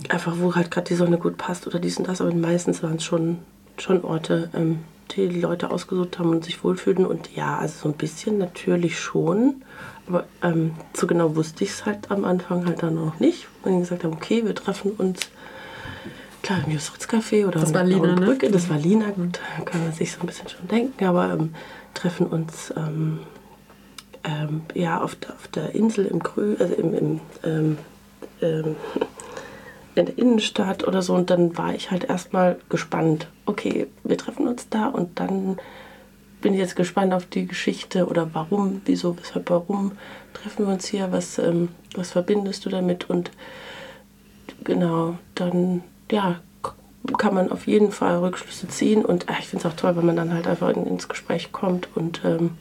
[0.07, 2.95] einfach, wo halt gerade die Sonne gut passt oder dies und das, aber meistens waren
[2.95, 3.39] es schon,
[3.77, 4.79] schon Orte, ähm,
[5.11, 7.05] die die Leute ausgesucht haben und sich wohlfühlten.
[7.05, 9.63] Und ja, also so ein bisschen natürlich schon.
[10.07, 13.47] Aber ähm, so genau wusste ich es halt am Anfang halt dann noch nicht.
[13.63, 15.29] Und die gesagt haben, okay, wir treffen uns
[16.41, 18.25] klar im Jusritzcafé oder Das in war Lina, ne?
[18.25, 18.49] Brücke.
[18.49, 21.53] Das war Lina, gut, kann man sich so ein bisschen schon denken, aber ähm,
[21.93, 23.19] treffen uns ähm,
[24.23, 27.77] ähm, ja, auf, der, auf der Insel im Grü, also im, im ähm,
[28.41, 28.75] ähm,
[29.99, 31.13] in der Innenstadt oder so.
[31.13, 33.27] Und dann war ich halt erstmal gespannt.
[33.45, 35.59] Okay, wir treffen uns da und dann
[36.41, 39.93] bin ich jetzt gespannt auf die Geschichte oder warum, wieso, weshalb, warum
[40.33, 43.31] treffen wir uns hier, was, ähm, was verbindest du damit und
[44.63, 46.39] genau, dann ja,
[47.17, 50.05] kann man auf jeden Fall Rückschlüsse ziehen und äh, ich finde es auch toll, wenn
[50.05, 52.51] man dann halt einfach in, ins Gespräch kommt und ähm,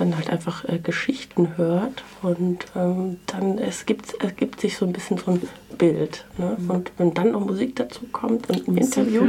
[0.00, 4.92] dann halt einfach äh, Geschichten hört und ähm, dann es gibt, ergibt sich so ein
[4.92, 5.42] bisschen so ein
[5.76, 6.24] Bild.
[6.38, 6.56] Ne?
[6.68, 9.22] Und wenn dann noch Musik dazu kommt und ein Interview,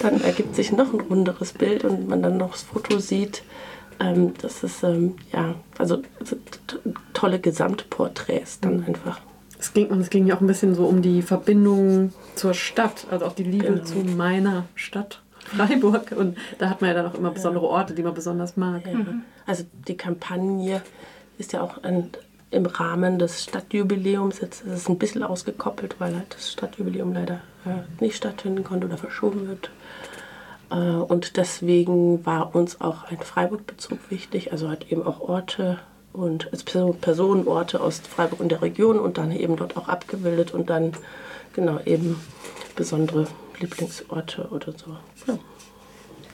[0.00, 3.42] dann ergibt sich noch ein runderes Bild und man dann noch das Foto sieht.
[4.00, 6.02] Ähm, das ist ähm, ja, also
[7.14, 9.20] tolle Gesamtporträts dann einfach.
[9.58, 13.06] Es ging, und es ging ja auch ein bisschen so um die Verbindung zur Stadt,
[13.10, 13.84] also auch die Liebe Genau.
[13.84, 16.12] zu meiner Stadt, Freiburg.
[16.12, 18.82] Und da hat man ja dann auch immer besondere Orte, die man besonders mag.
[19.46, 20.82] Also die Kampagne
[21.38, 22.10] ist ja auch ein,
[22.50, 24.40] im Rahmen des Stadtjubiläums.
[24.40, 28.86] Jetzt ist es ein bisschen ausgekoppelt, weil halt das Stadtjubiläum leider äh, nicht stattfinden konnte
[28.86, 29.70] oder verschoben wird.
[30.70, 35.78] Äh, und deswegen war uns auch ein Freiburg-Bezug wichtig, also halt eben auch Orte
[36.12, 40.54] und also Person- Personenorte aus Freiburg und der Region und dann eben dort auch abgebildet
[40.54, 40.92] und dann
[41.52, 42.18] genau eben
[42.74, 43.26] besondere
[43.60, 44.96] Lieblingsorte oder so.
[45.26, 45.38] Ja.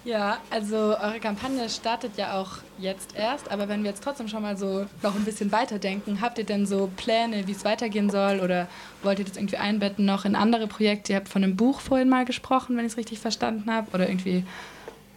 [0.05, 4.43] Ja, also eure Kampagne startet ja auch jetzt erst, aber wenn wir jetzt trotzdem schon
[4.43, 8.41] mal so noch ein bisschen weiterdenken, habt ihr denn so Pläne, wie es weitergehen soll
[8.41, 8.67] oder
[9.05, 11.13] wollt ihr das irgendwie einbetten noch in andere Projekte?
[11.13, 14.09] Ihr habt von einem Buch vorhin mal gesprochen, wenn ich es richtig verstanden habe, oder
[14.09, 14.45] irgendwie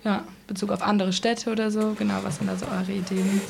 [0.03, 1.95] ja, Bezug auf andere Städte oder so.
[1.97, 3.41] Genau, was sind da so eure Ideen?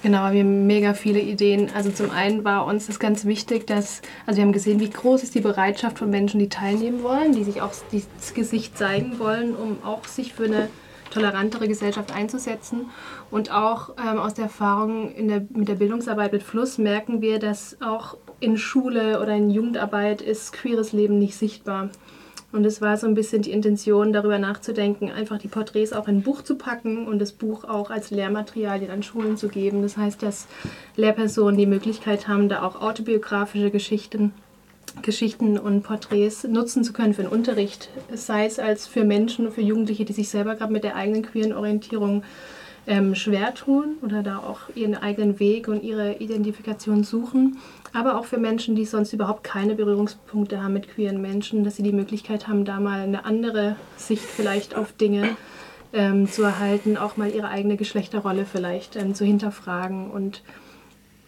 [0.00, 1.70] Genau, wir haben mega viele Ideen.
[1.74, 5.24] Also zum einen war uns das ganz wichtig, dass, also wir haben gesehen, wie groß
[5.24, 9.56] ist die Bereitschaft von Menschen, die teilnehmen wollen, die sich auch das Gesicht zeigen wollen,
[9.56, 10.68] um auch sich für eine
[11.10, 12.90] tolerantere Gesellschaft einzusetzen.
[13.30, 17.40] Und auch ähm, aus der Erfahrung in der, mit der Bildungsarbeit mit Fluss merken wir,
[17.40, 21.90] dass auch in Schule oder in Jugendarbeit ist queeres Leben nicht sichtbar.
[22.50, 26.18] Und es war so ein bisschen die Intention, darüber nachzudenken, einfach die Porträts auch in
[26.18, 29.82] ein Buch zu packen und das Buch auch als Lehrmaterialien an Schulen zu geben.
[29.82, 30.46] Das heißt, dass
[30.96, 34.32] Lehrpersonen die Möglichkeit haben, da auch autobiografische Geschichten,
[35.02, 37.90] Geschichten und Porträts nutzen zu können für den Unterricht.
[38.14, 41.52] Sei es als für Menschen, für Jugendliche, die sich selber gerade mit der eigenen queeren
[41.52, 42.22] Orientierung
[42.86, 47.58] ähm, schwer tun oder da auch ihren eigenen Weg und ihre Identifikation suchen,
[47.92, 51.82] aber auch für Menschen, die sonst überhaupt keine Berührungspunkte haben mit queeren Menschen, dass sie
[51.82, 55.36] die Möglichkeit haben, da mal eine andere Sicht vielleicht auf Dinge
[55.92, 60.42] ähm, zu erhalten, auch mal ihre eigene Geschlechterrolle vielleicht ähm, zu hinterfragen und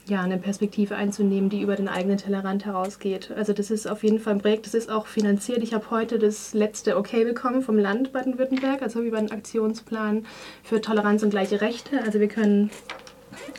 [0.07, 3.31] ja, eine Perspektive einzunehmen, die über den eigenen Tellerrand herausgeht.
[3.37, 5.63] Also das ist auf jeden Fall ein Projekt, das ist auch finanziert.
[5.63, 10.27] Ich habe heute das letzte Okay bekommen vom Land Baden-Württemberg, also über einen Aktionsplan
[10.65, 12.03] für Toleranz und gleiche Rechte.
[12.03, 12.71] Also wir können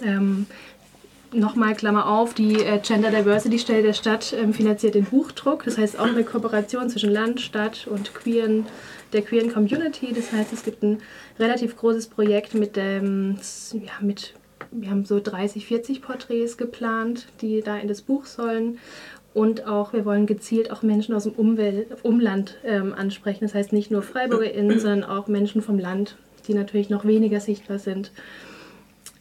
[0.04, 0.46] ähm,
[1.34, 5.64] nochmal Klammer auf, die äh, Gender Diversity Stelle der Stadt ähm, finanziert den Buchdruck.
[5.64, 8.66] Das heißt auch eine Kooperation zwischen Land, Stadt und queeren,
[9.14, 10.14] der queeren Community.
[10.14, 11.02] Das heißt, es gibt ein
[11.40, 13.38] relativ großes Projekt mit dem,
[13.74, 14.34] ja, mit
[14.72, 18.80] wir haben so 30, 40 Porträts geplant, die da in das Buch sollen.
[19.34, 23.46] Und auch, wir wollen gezielt auch Menschen aus dem Umwelt, Umland ähm, ansprechen.
[23.46, 27.80] Das heißt nicht nur FreiburgerInnen, sondern auch Menschen vom Land, die natürlich noch weniger sichtbar
[27.80, 28.12] sind.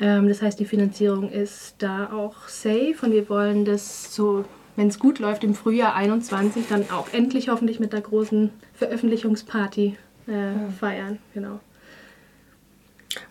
[0.01, 4.45] Ähm, das heißt, die Finanzierung ist da auch safe und wir wollen das so,
[4.77, 9.97] wenn es gut läuft, im Frühjahr 21 dann auch endlich hoffentlich mit der großen Veröffentlichungsparty
[10.27, 11.19] äh, feiern.
[11.35, 11.61] Genau.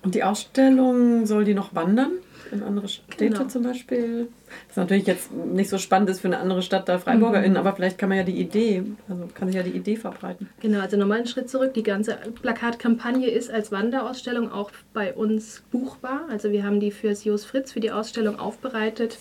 [0.03, 2.11] Und die Ausstellung, soll die noch wandern?
[2.51, 3.43] In andere Städte Genau.
[3.45, 4.27] zum Beispiel?
[4.69, 7.57] Was natürlich jetzt nicht so spannend ist für eine andere Stadt der FreiburgerInnen, Mhm.
[7.57, 10.49] aber vielleicht kann man ja die Idee, also kann sich ja die Idee verbreiten.
[10.59, 11.73] Genau, also nochmal einen Schritt zurück.
[11.75, 16.21] Die ganze Plakatkampagne ist als Wanderausstellung auch bei uns buchbar.
[16.29, 19.17] Also wir haben die fürs Jos Fritz für die Ausstellung aufbereitet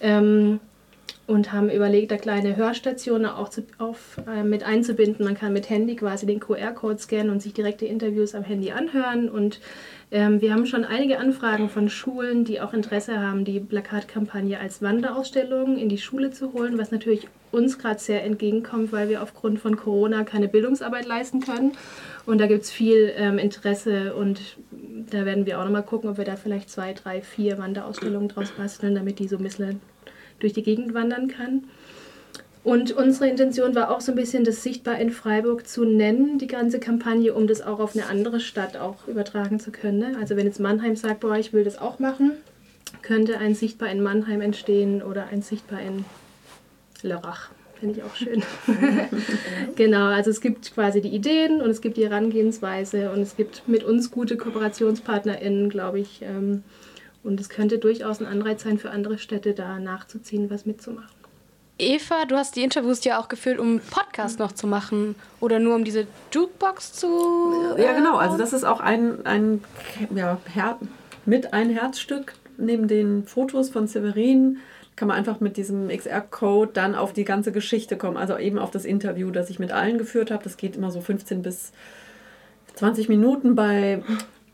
[0.00, 0.60] ähm,
[1.28, 5.24] und haben überlegt, da kleine Hörstationen auch zu, auf, äh, mit einzubinden.
[5.24, 9.28] Man kann mit Handy quasi den QR-Code scannen und sich direkte Interviews am Handy anhören.
[9.28, 9.60] Und
[10.10, 14.80] ähm, wir haben schon einige Anfragen von Schulen, die auch Interesse haben, die Plakatkampagne als
[14.80, 19.58] Wanderausstellung in die Schule zu holen, was natürlich uns gerade sehr entgegenkommt, weil wir aufgrund
[19.58, 21.72] von Corona keine Bildungsarbeit leisten können.
[22.24, 24.40] Und da gibt es viel ähm, Interesse und
[25.10, 28.52] da werden wir auch nochmal gucken, ob wir da vielleicht zwei, drei, vier Wanderausstellungen draus
[28.52, 29.80] basteln, damit die so ein bisschen
[30.38, 31.64] durch die Gegend wandern kann.
[32.66, 36.48] Und unsere Intention war auch so ein bisschen, das sichtbar in Freiburg zu nennen, die
[36.48, 39.98] ganze Kampagne, um das auch auf eine andere Stadt auch übertragen zu können.
[40.00, 40.16] Ne?
[40.20, 42.32] Also wenn jetzt Mannheim sagt, boah, ich will das auch machen,
[43.02, 46.04] könnte ein sichtbar in Mannheim entstehen oder ein sichtbar in
[47.02, 47.50] Lörrach.
[47.78, 48.42] Finde ich auch schön.
[49.76, 53.68] genau, also es gibt quasi die Ideen und es gibt die Herangehensweise und es gibt
[53.68, 56.20] mit uns gute KooperationspartnerInnen, glaube ich.
[56.22, 56.64] Ähm,
[57.22, 61.15] und es könnte durchaus ein Anreiz sein für andere Städte, da nachzuziehen, was mitzumachen.
[61.78, 65.74] Eva, du hast die Interviews ja auch geführt, um Podcast noch zu machen oder nur
[65.74, 67.74] um diese Jukebox zu.
[67.76, 68.18] Ja, genau.
[68.18, 69.62] äh, Also das ist auch ein, ein
[70.14, 70.78] ja, Her
[71.26, 74.58] mit ein Herzstück neben den Fotos von Severin.
[74.94, 78.16] Kann man einfach mit diesem XR-Code dann auf die ganze Geschichte kommen.
[78.16, 80.42] Also eben auf das Interview, das ich mit allen geführt habe.
[80.42, 81.72] Das geht immer so 15 bis
[82.76, 84.02] 20 Minuten bei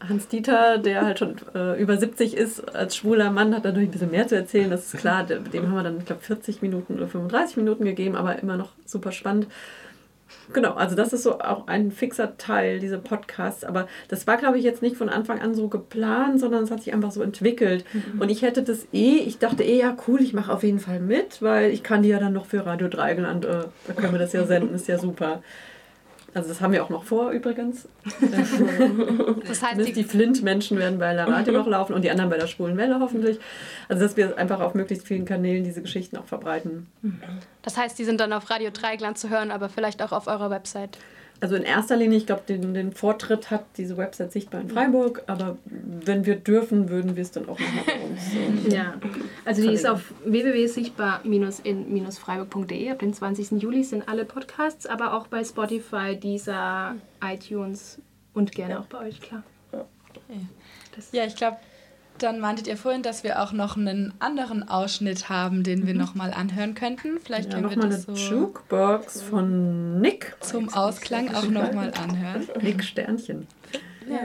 [0.08, 3.92] Hans Dieter, der halt schon äh, über 70 ist, als schwuler Mann, hat natürlich ein
[3.92, 5.24] bisschen mehr zu erzählen, das ist klar.
[5.24, 8.70] Dem haben wir dann, ich glaube, 40 Minuten oder 35 Minuten gegeben, aber immer noch
[8.84, 9.46] super spannend.
[10.52, 13.64] Genau, also das ist so auch ein fixer Teil, diese Podcasts.
[13.64, 16.82] Aber das war, glaube ich, jetzt nicht von Anfang an so geplant, sondern es hat
[16.82, 17.84] sich einfach so entwickelt.
[18.18, 21.00] Und ich hätte das eh, ich dachte eh, ja cool, ich mache auf jeden Fall
[21.00, 24.18] mit, weil ich kann die ja dann noch für Radio Dreigland, äh, da können wir
[24.18, 25.42] das ja senden, ist ja super.
[26.34, 27.88] Also das haben wir auch noch vor übrigens.
[29.46, 32.38] Das heißt, die, die Flint-Menschen werden bei der Radio noch laufen und die anderen bei
[32.38, 33.38] der Schwulen Welle hoffentlich.
[33.88, 36.86] Also dass wir einfach auf möglichst vielen Kanälen diese Geschichten auch verbreiten.
[37.62, 40.48] Das heißt, die sind dann auf Radio Dreigland zu hören, aber vielleicht auch auf eurer
[40.50, 40.98] Website.
[41.42, 45.24] Also in erster Linie, ich glaube, den, den Vortritt hat diese Website sichtbar in Freiburg,
[45.26, 48.68] aber wenn wir dürfen, würden wir es dann auch nochmal bei uns.
[48.68, 48.94] äh, Ja,
[49.44, 52.90] also die ist auf www.sichtbar-in-freiburg.de.
[52.92, 53.60] Ab dem 20.
[53.60, 57.98] Juli sind alle Podcasts, aber auch bei Spotify, Deezer, iTunes
[58.34, 59.42] und gerne auch bei euch, klar.
[61.10, 61.56] Ja, ich glaube,
[62.22, 66.14] dann meintet ihr vorhin, dass wir auch noch einen anderen Ausschnitt haben, den wir noch
[66.14, 67.18] mal anhören könnten.
[67.22, 70.36] Vielleicht Ja, können wir nochmal das eine so Jukebox von Nick.
[70.40, 72.46] zum Ausklang auch noch mal anhören.
[72.60, 73.46] Nick Sternchen.
[74.08, 74.18] Ja.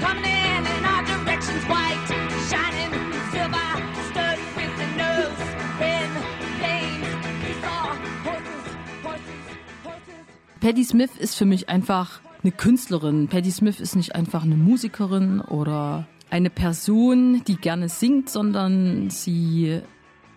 [0.00, 2.08] Coming in in our directions, white,
[2.48, 2.90] shining
[3.30, 3.68] silver,
[4.10, 5.42] studded with the nose,
[5.78, 6.10] pen,
[6.58, 7.06] flames.
[7.42, 8.64] We saw horses,
[9.04, 9.46] horses,
[9.84, 10.60] horses.
[10.60, 13.28] Patti Smith ist für mich einfach eine Künstlerin.
[13.28, 19.80] Patti Smith ist nicht einfach eine Musikerin oder eine Person, die gerne singt, sondern sie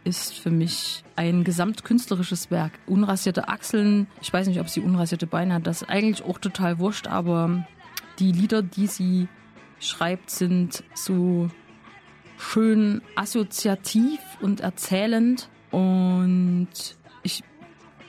[0.04, 2.74] ist für mich ein gesamtkünstlerisches Werk.
[2.86, 6.80] Unrasierte Achseln, ich weiß nicht, ob sie unrasierte Beine hat, das ist eigentlich auch total
[6.80, 7.66] wurscht, aber
[8.20, 9.28] die Lieder, die sie
[9.80, 11.50] schreibt, sind so
[12.38, 16.68] schön assoziativ und erzählend und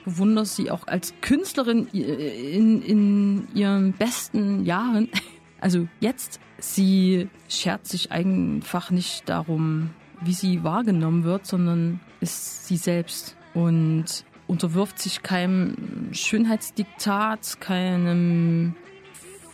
[0.07, 5.09] bewundere sie auch als Künstlerin in, in ihren besten Jahren.
[5.59, 9.89] Also jetzt, sie schert sich einfach nicht darum,
[10.21, 18.75] wie sie wahrgenommen wird, sondern ist sie selbst und unterwirft sich keinem Schönheitsdiktat, keinem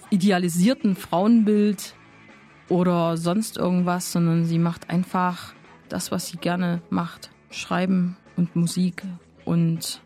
[0.10, 1.96] idealisierten Frauenbild
[2.68, 5.54] oder sonst irgendwas, sondern sie macht einfach
[5.88, 7.32] das, was sie gerne macht.
[7.50, 9.04] Schreiben und Musik
[9.46, 10.02] und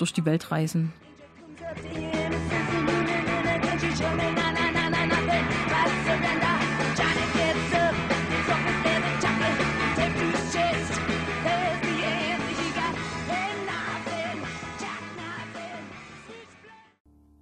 [0.00, 0.92] durch die Welt reisen.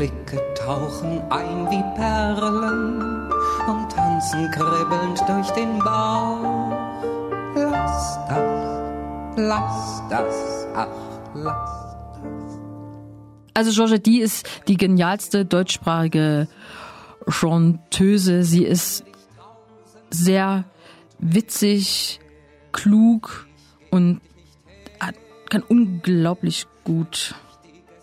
[0.01, 3.31] Blicke tauchen ein wie Perlen
[3.67, 6.71] und tanzen kribbelnd durch den Bauch.
[7.53, 10.87] Lass das, lass das, ach,
[11.35, 11.95] lass
[13.53, 16.47] Also Georgette Die ist die genialste deutschsprachige
[17.27, 18.43] Chanteuse.
[18.43, 19.03] Sie ist
[20.09, 20.63] sehr
[21.19, 22.19] witzig,
[22.71, 23.45] klug
[23.91, 24.19] und
[25.47, 27.35] kann unglaublich gut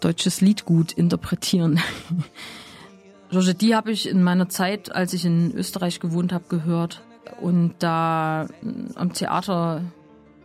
[0.01, 1.80] deutsches Lied gut interpretieren.
[3.30, 7.03] Georgette Die habe ich in meiner Zeit, als ich in Österreich gewohnt habe, gehört
[7.40, 8.49] und da
[8.94, 9.82] am Theater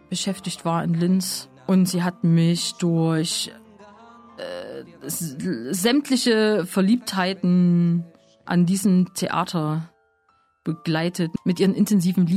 [0.09, 1.49] beschäftigt war in Linz.
[1.65, 3.51] Und sie hat mich durch
[4.37, 8.03] äh, sämtliche Verliebtheiten
[8.45, 9.89] an diesem Theater
[10.63, 12.27] begleitet mit ihren intensiven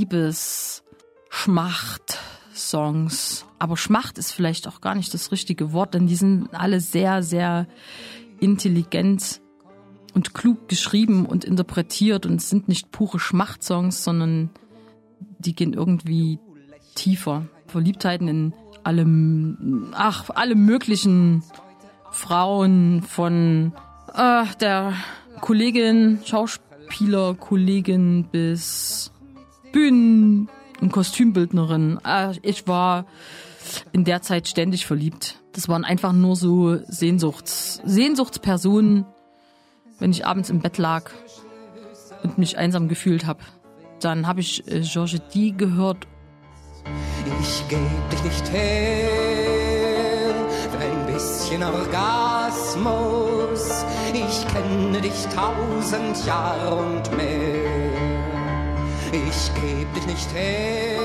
[2.57, 3.45] Liebes-Schmacht-Songs.
[3.59, 7.23] Aber Schmacht ist vielleicht auch gar nicht das richtige Wort, denn die sind alle sehr,
[7.23, 7.67] sehr
[8.41, 9.41] intelligent
[10.15, 14.51] und klug geschrieben und interpretiert und sind nicht pure Schmachtsongs, sondern
[15.39, 16.39] die gehen irgendwie
[16.95, 17.47] tiefer.
[17.67, 18.55] Verliebtheiten in
[18.85, 21.43] allem, ach, alle möglichen
[22.11, 23.73] Frauen von
[24.15, 24.95] äh, der
[25.41, 29.13] Kollegin, Schauspielerkollegin bis
[29.73, 30.49] Bühnen-
[30.81, 31.99] und Kostümbildnerin.
[32.05, 33.07] Äh, ich war
[33.93, 35.41] in der Zeit ständig verliebt.
[35.53, 39.07] Das waren einfach nur so Sehnsuchts, Sehnsuchtspersonen,
[39.99, 41.11] wenn ich abends im Bett lag
[42.23, 43.41] und mich einsam gefühlt habe.
[44.01, 46.07] Dann habe ich äh, Georgette Die gehört.
[47.41, 50.35] Ich geb dich nicht her
[50.71, 53.05] für ein bisschen Orgasmus.
[54.13, 57.86] Ich kenne dich tausend Jahre und mehr.
[59.13, 60.99] Ich geb dich nicht her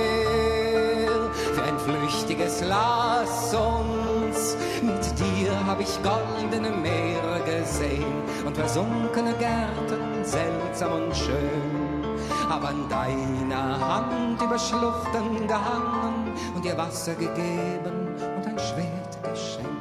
[1.53, 4.57] für ein flüchtiges Lass uns.
[4.81, 12.01] Mit dir hab ich goldene Meere gesehen und versunkene Gärten, seltsam und schön.
[12.49, 19.71] Hab an deiner Hand über Schluchten gehangen und dir Wasser gegeben und ein Schwert geschenkt.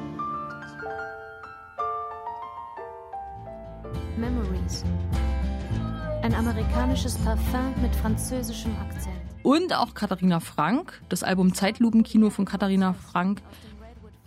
[4.17, 4.85] Memories.
[6.31, 9.17] Ein amerikanisches Parfum mit französischem Akzent.
[9.43, 13.43] Und auch Katharina Frank, das Album Zeitlupenkino von Katharina Frank,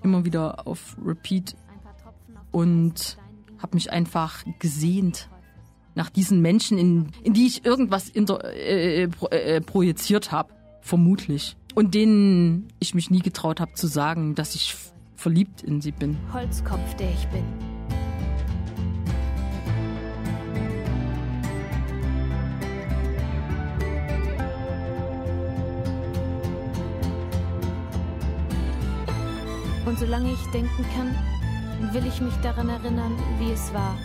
[0.04, 1.56] immer wieder auf Repeat
[2.52, 3.18] und
[3.58, 5.30] habe mich einfach gesehnt
[5.96, 11.56] nach diesen Menschen, in, in die ich irgendwas inter, äh, pro, äh, projiziert habe, vermutlich.
[11.74, 14.76] Und denen ich mich nie getraut habe zu sagen, dass ich
[15.16, 16.18] verliebt in sie bin.
[16.34, 17.46] Holzkopf, der ich bin.
[29.94, 33.96] Und solange ich denken kann, will ich mich daran erinnern, wie es war,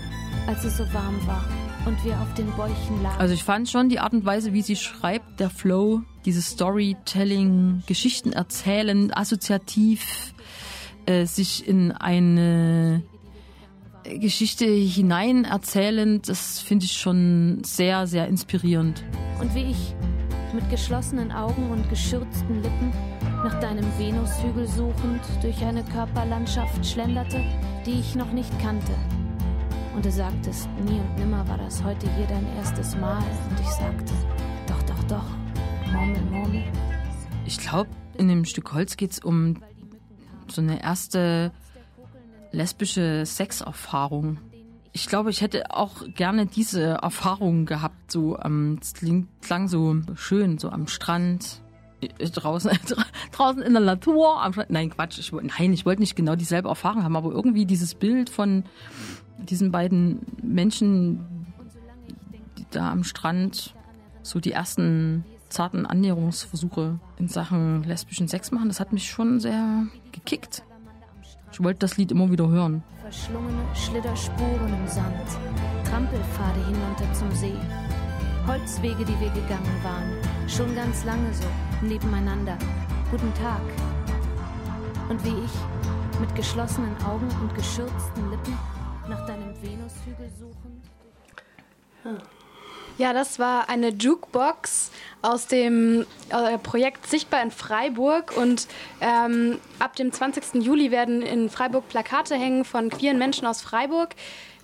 [0.47, 1.43] als es so warm war
[1.87, 3.19] und wir auf den Bäuchen lagen.
[3.19, 7.85] Also ich fand schon die Art und Weise, wie sie schreibt, der Flow, dieses Storytelling,
[7.87, 10.35] Geschichten erzählen, assoziativ
[11.07, 13.03] äh, sich in eine
[14.05, 19.03] Geschichte hinein erzählen, das finde ich schon sehr, sehr inspirierend.
[19.41, 19.95] Und wie ich
[20.53, 22.93] mit geschlossenen Augen und geschürzten Lippen
[23.45, 27.41] nach deinem Venushügel suchend durch eine Körperlandschaft schlenderte,
[27.87, 28.93] die ich noch nicht kannte.
[29.95, 33.23] Und du sagtest, nie und nimmer war das heute hier dein erstes Mal.
[33.51, 34.13] Und ich sagte,
[34.67, 36.65] doch, doch, doch, Murmel, Murmel.
[37.47, 39.63] Ich glaube, in dem Stück Holz geht es um
[40.49, 41.53] so eine erste
[42.51, 44.39] lesbische Sexerfahrung.
[44.93, 48.11] Ich glaube, ich hätte auch gerne diese Erfahrung gehabt.
[48.11, 48.95] So, ähm, es
[49.41, 51.63] klang so schön, so am Strand,
[52.01, 52.71] draußen,
[53.33, 54.41] draußen in der Natur.
[54.69, 55.19] Nein, Quatsch.
[55.19, 58.65] Ich, nein, ich wollte nicht genau dieselbe Erfahrung haben, aber irgendwie dieses Bild von
[59.39, 61.55] diesen beiden Menschen,
[62.59, 63.75] die da am Strand
[64.23, 69.87] so die ersten zarten Annäherungsversuche in Sachen lesbischen Sex machen, das hat mich schon sehr
[70.13, 70.63] gekickt.
[71.53, 72.83] Ich wollte das Lied immer wieder hören.
[73.01, 75.27] Verschlungene Schlitterspuren im Sand,
[75.85, 77.55] Trampelpfade hinunter zum See,
[78.47, 80.13] Holzwege, die wir gegangen waren,
[80.49, 81.47] schon ganz lange so,
[81.83, 82.57] nebeneinander.
[83.11, 83.61] Guten Tag.
[85.09, 88.59] Und wie ich, mit geschlossenen Augen und geschürzten Lippen,
[89.09, 90.85] nach deinem Venushügel suchend.
[92.97, 94.91] Ja, das war eine Jukebox
[95.23, 98.37] aus dem äh, Projekt Sichtbar in Freiburg.
[98.37, 98.67] Und
[99.01, 100.63] ähm, ab dem 20.
[100.65, 104.15] Juli werden in Freiburg Plakate hängen von queeren Menschen aus Freiburg.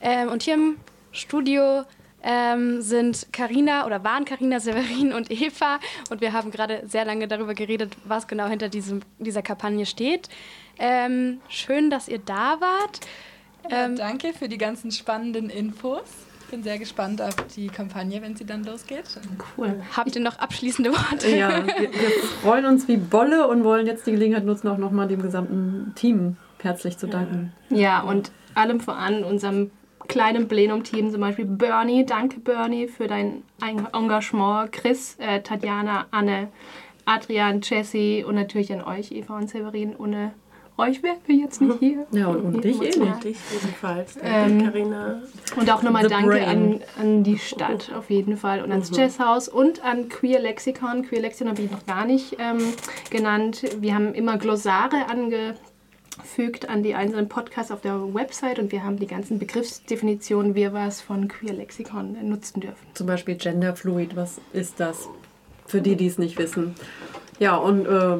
[0.00, 0.76] Ähm, und hier im
[1.12, 1.84] Studio
[2.24, 5.78] ähm, sind Karina oder waren Karina, Severin und Eva.
[6.10, 10.28] Und wir haben gerade sehr lange darüber geredet, was genau hinter diesem, dieser Kampagne steht.
[10.78, 13.00] Ähm, schön, dass ihr da wart.
[13.70, 16.02] Ja, danke für die ganzen spannenden Infos.
[16.50, 19.04] Bin sehr gespannt auf die Kampagne, wenn sie dann losgeht.
[19.56, 19.82] Cool.
[19.96, 21.28] Habt ihr noch abschließende Worte?
[21.34, 22.10] Ja, wir, wir
[22.42, 26.36] freuen uns wie Bolle und wollen jetzt die Gelegenheit nutzen, auch nochmal dem gesamten Team
[26.60, 27.52] herzlich zu danken.
[27.70, 29.70] Ja, und allem voran unserem
[30.08, 32.04] kleinen Plenum-Team, zum Beispiel Bernie.
[32.04, 33.42] Danke, Bernie, für dein
[33.92, 34.72] Engagement.
[34.72, 36.48] Chris, äh, Tatjana, Anne,
[37.04, 39.94] Adrian, Jesse und natürlich an euch, Eva und Severin.
[39.96, 40.32] Ohne
[40.76, 42.06] euch wären wir jetzt nicht hier.
[42.12, 43.24] Ja, und, und dich eh nicht.
[43.24, 44.16] Dich ebenfalls.
[44.22, 45.22] Ähm, Danke, Carina.
[45.56, 46.80] Und auch nochmal Danke an, Brain.
[47.00, 48.96] an die Stadt auf jeden Fall und ans Mhm.
[48.96, 51.02] Jazzhaus und an Queer Lexikon.
[51.06, 52.58] Queer Lexikon habe ich noch gar nicht ähm,
[53.10, 53.62] genannt.
[53.80, 55.08] Wir haben immer Glossare
[56.16, 60.72] angefügt an die einzelnen Podcasts auf der Website und wir haben die ganzen Begriffsdefinitionen, wir
[60.72, 62.86] was von Queer Lexikon nutzen dürfen.
[62.94, 65.08] Zum Beispiel Genderfluid, was ist das?
[65.66, 66.74] Für die, die es nicht wissen.
[67.38, 68.18] Ja, und äh,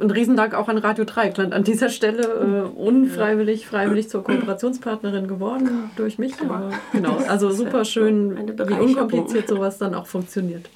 [0.00, 2.22] ein Riesendank auch an Radio Dreieckland an dieser Stelle.
[2.22, 6.40] Äh, unfreiwillig, freiwillig zur Kooperationspartnerin geworden durch mich.
[6.40, 10.68] Aber genau, also super schön, wie unkompliziert sowas dann auch funktioniert.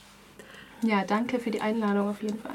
[0.83, 2.55] Ja, danke für die Einladung auf jeden Fall.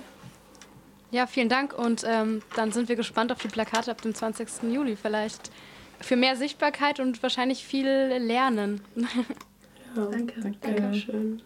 [1.12, 4.72] Ja, vielen Dank und ähm, dann sind wir gespannt auf die Plakate ab dem 20.
[4.72, 4.95] Juli.
[4.95, 5.49] Vielleicht
[6.01, 8.82] für mehr Sichtbarkeit und wahrscheinlich viel Lernen.
[9.95, 10.51] Ja, danke.
[10.62, 11.41] Dankeschön.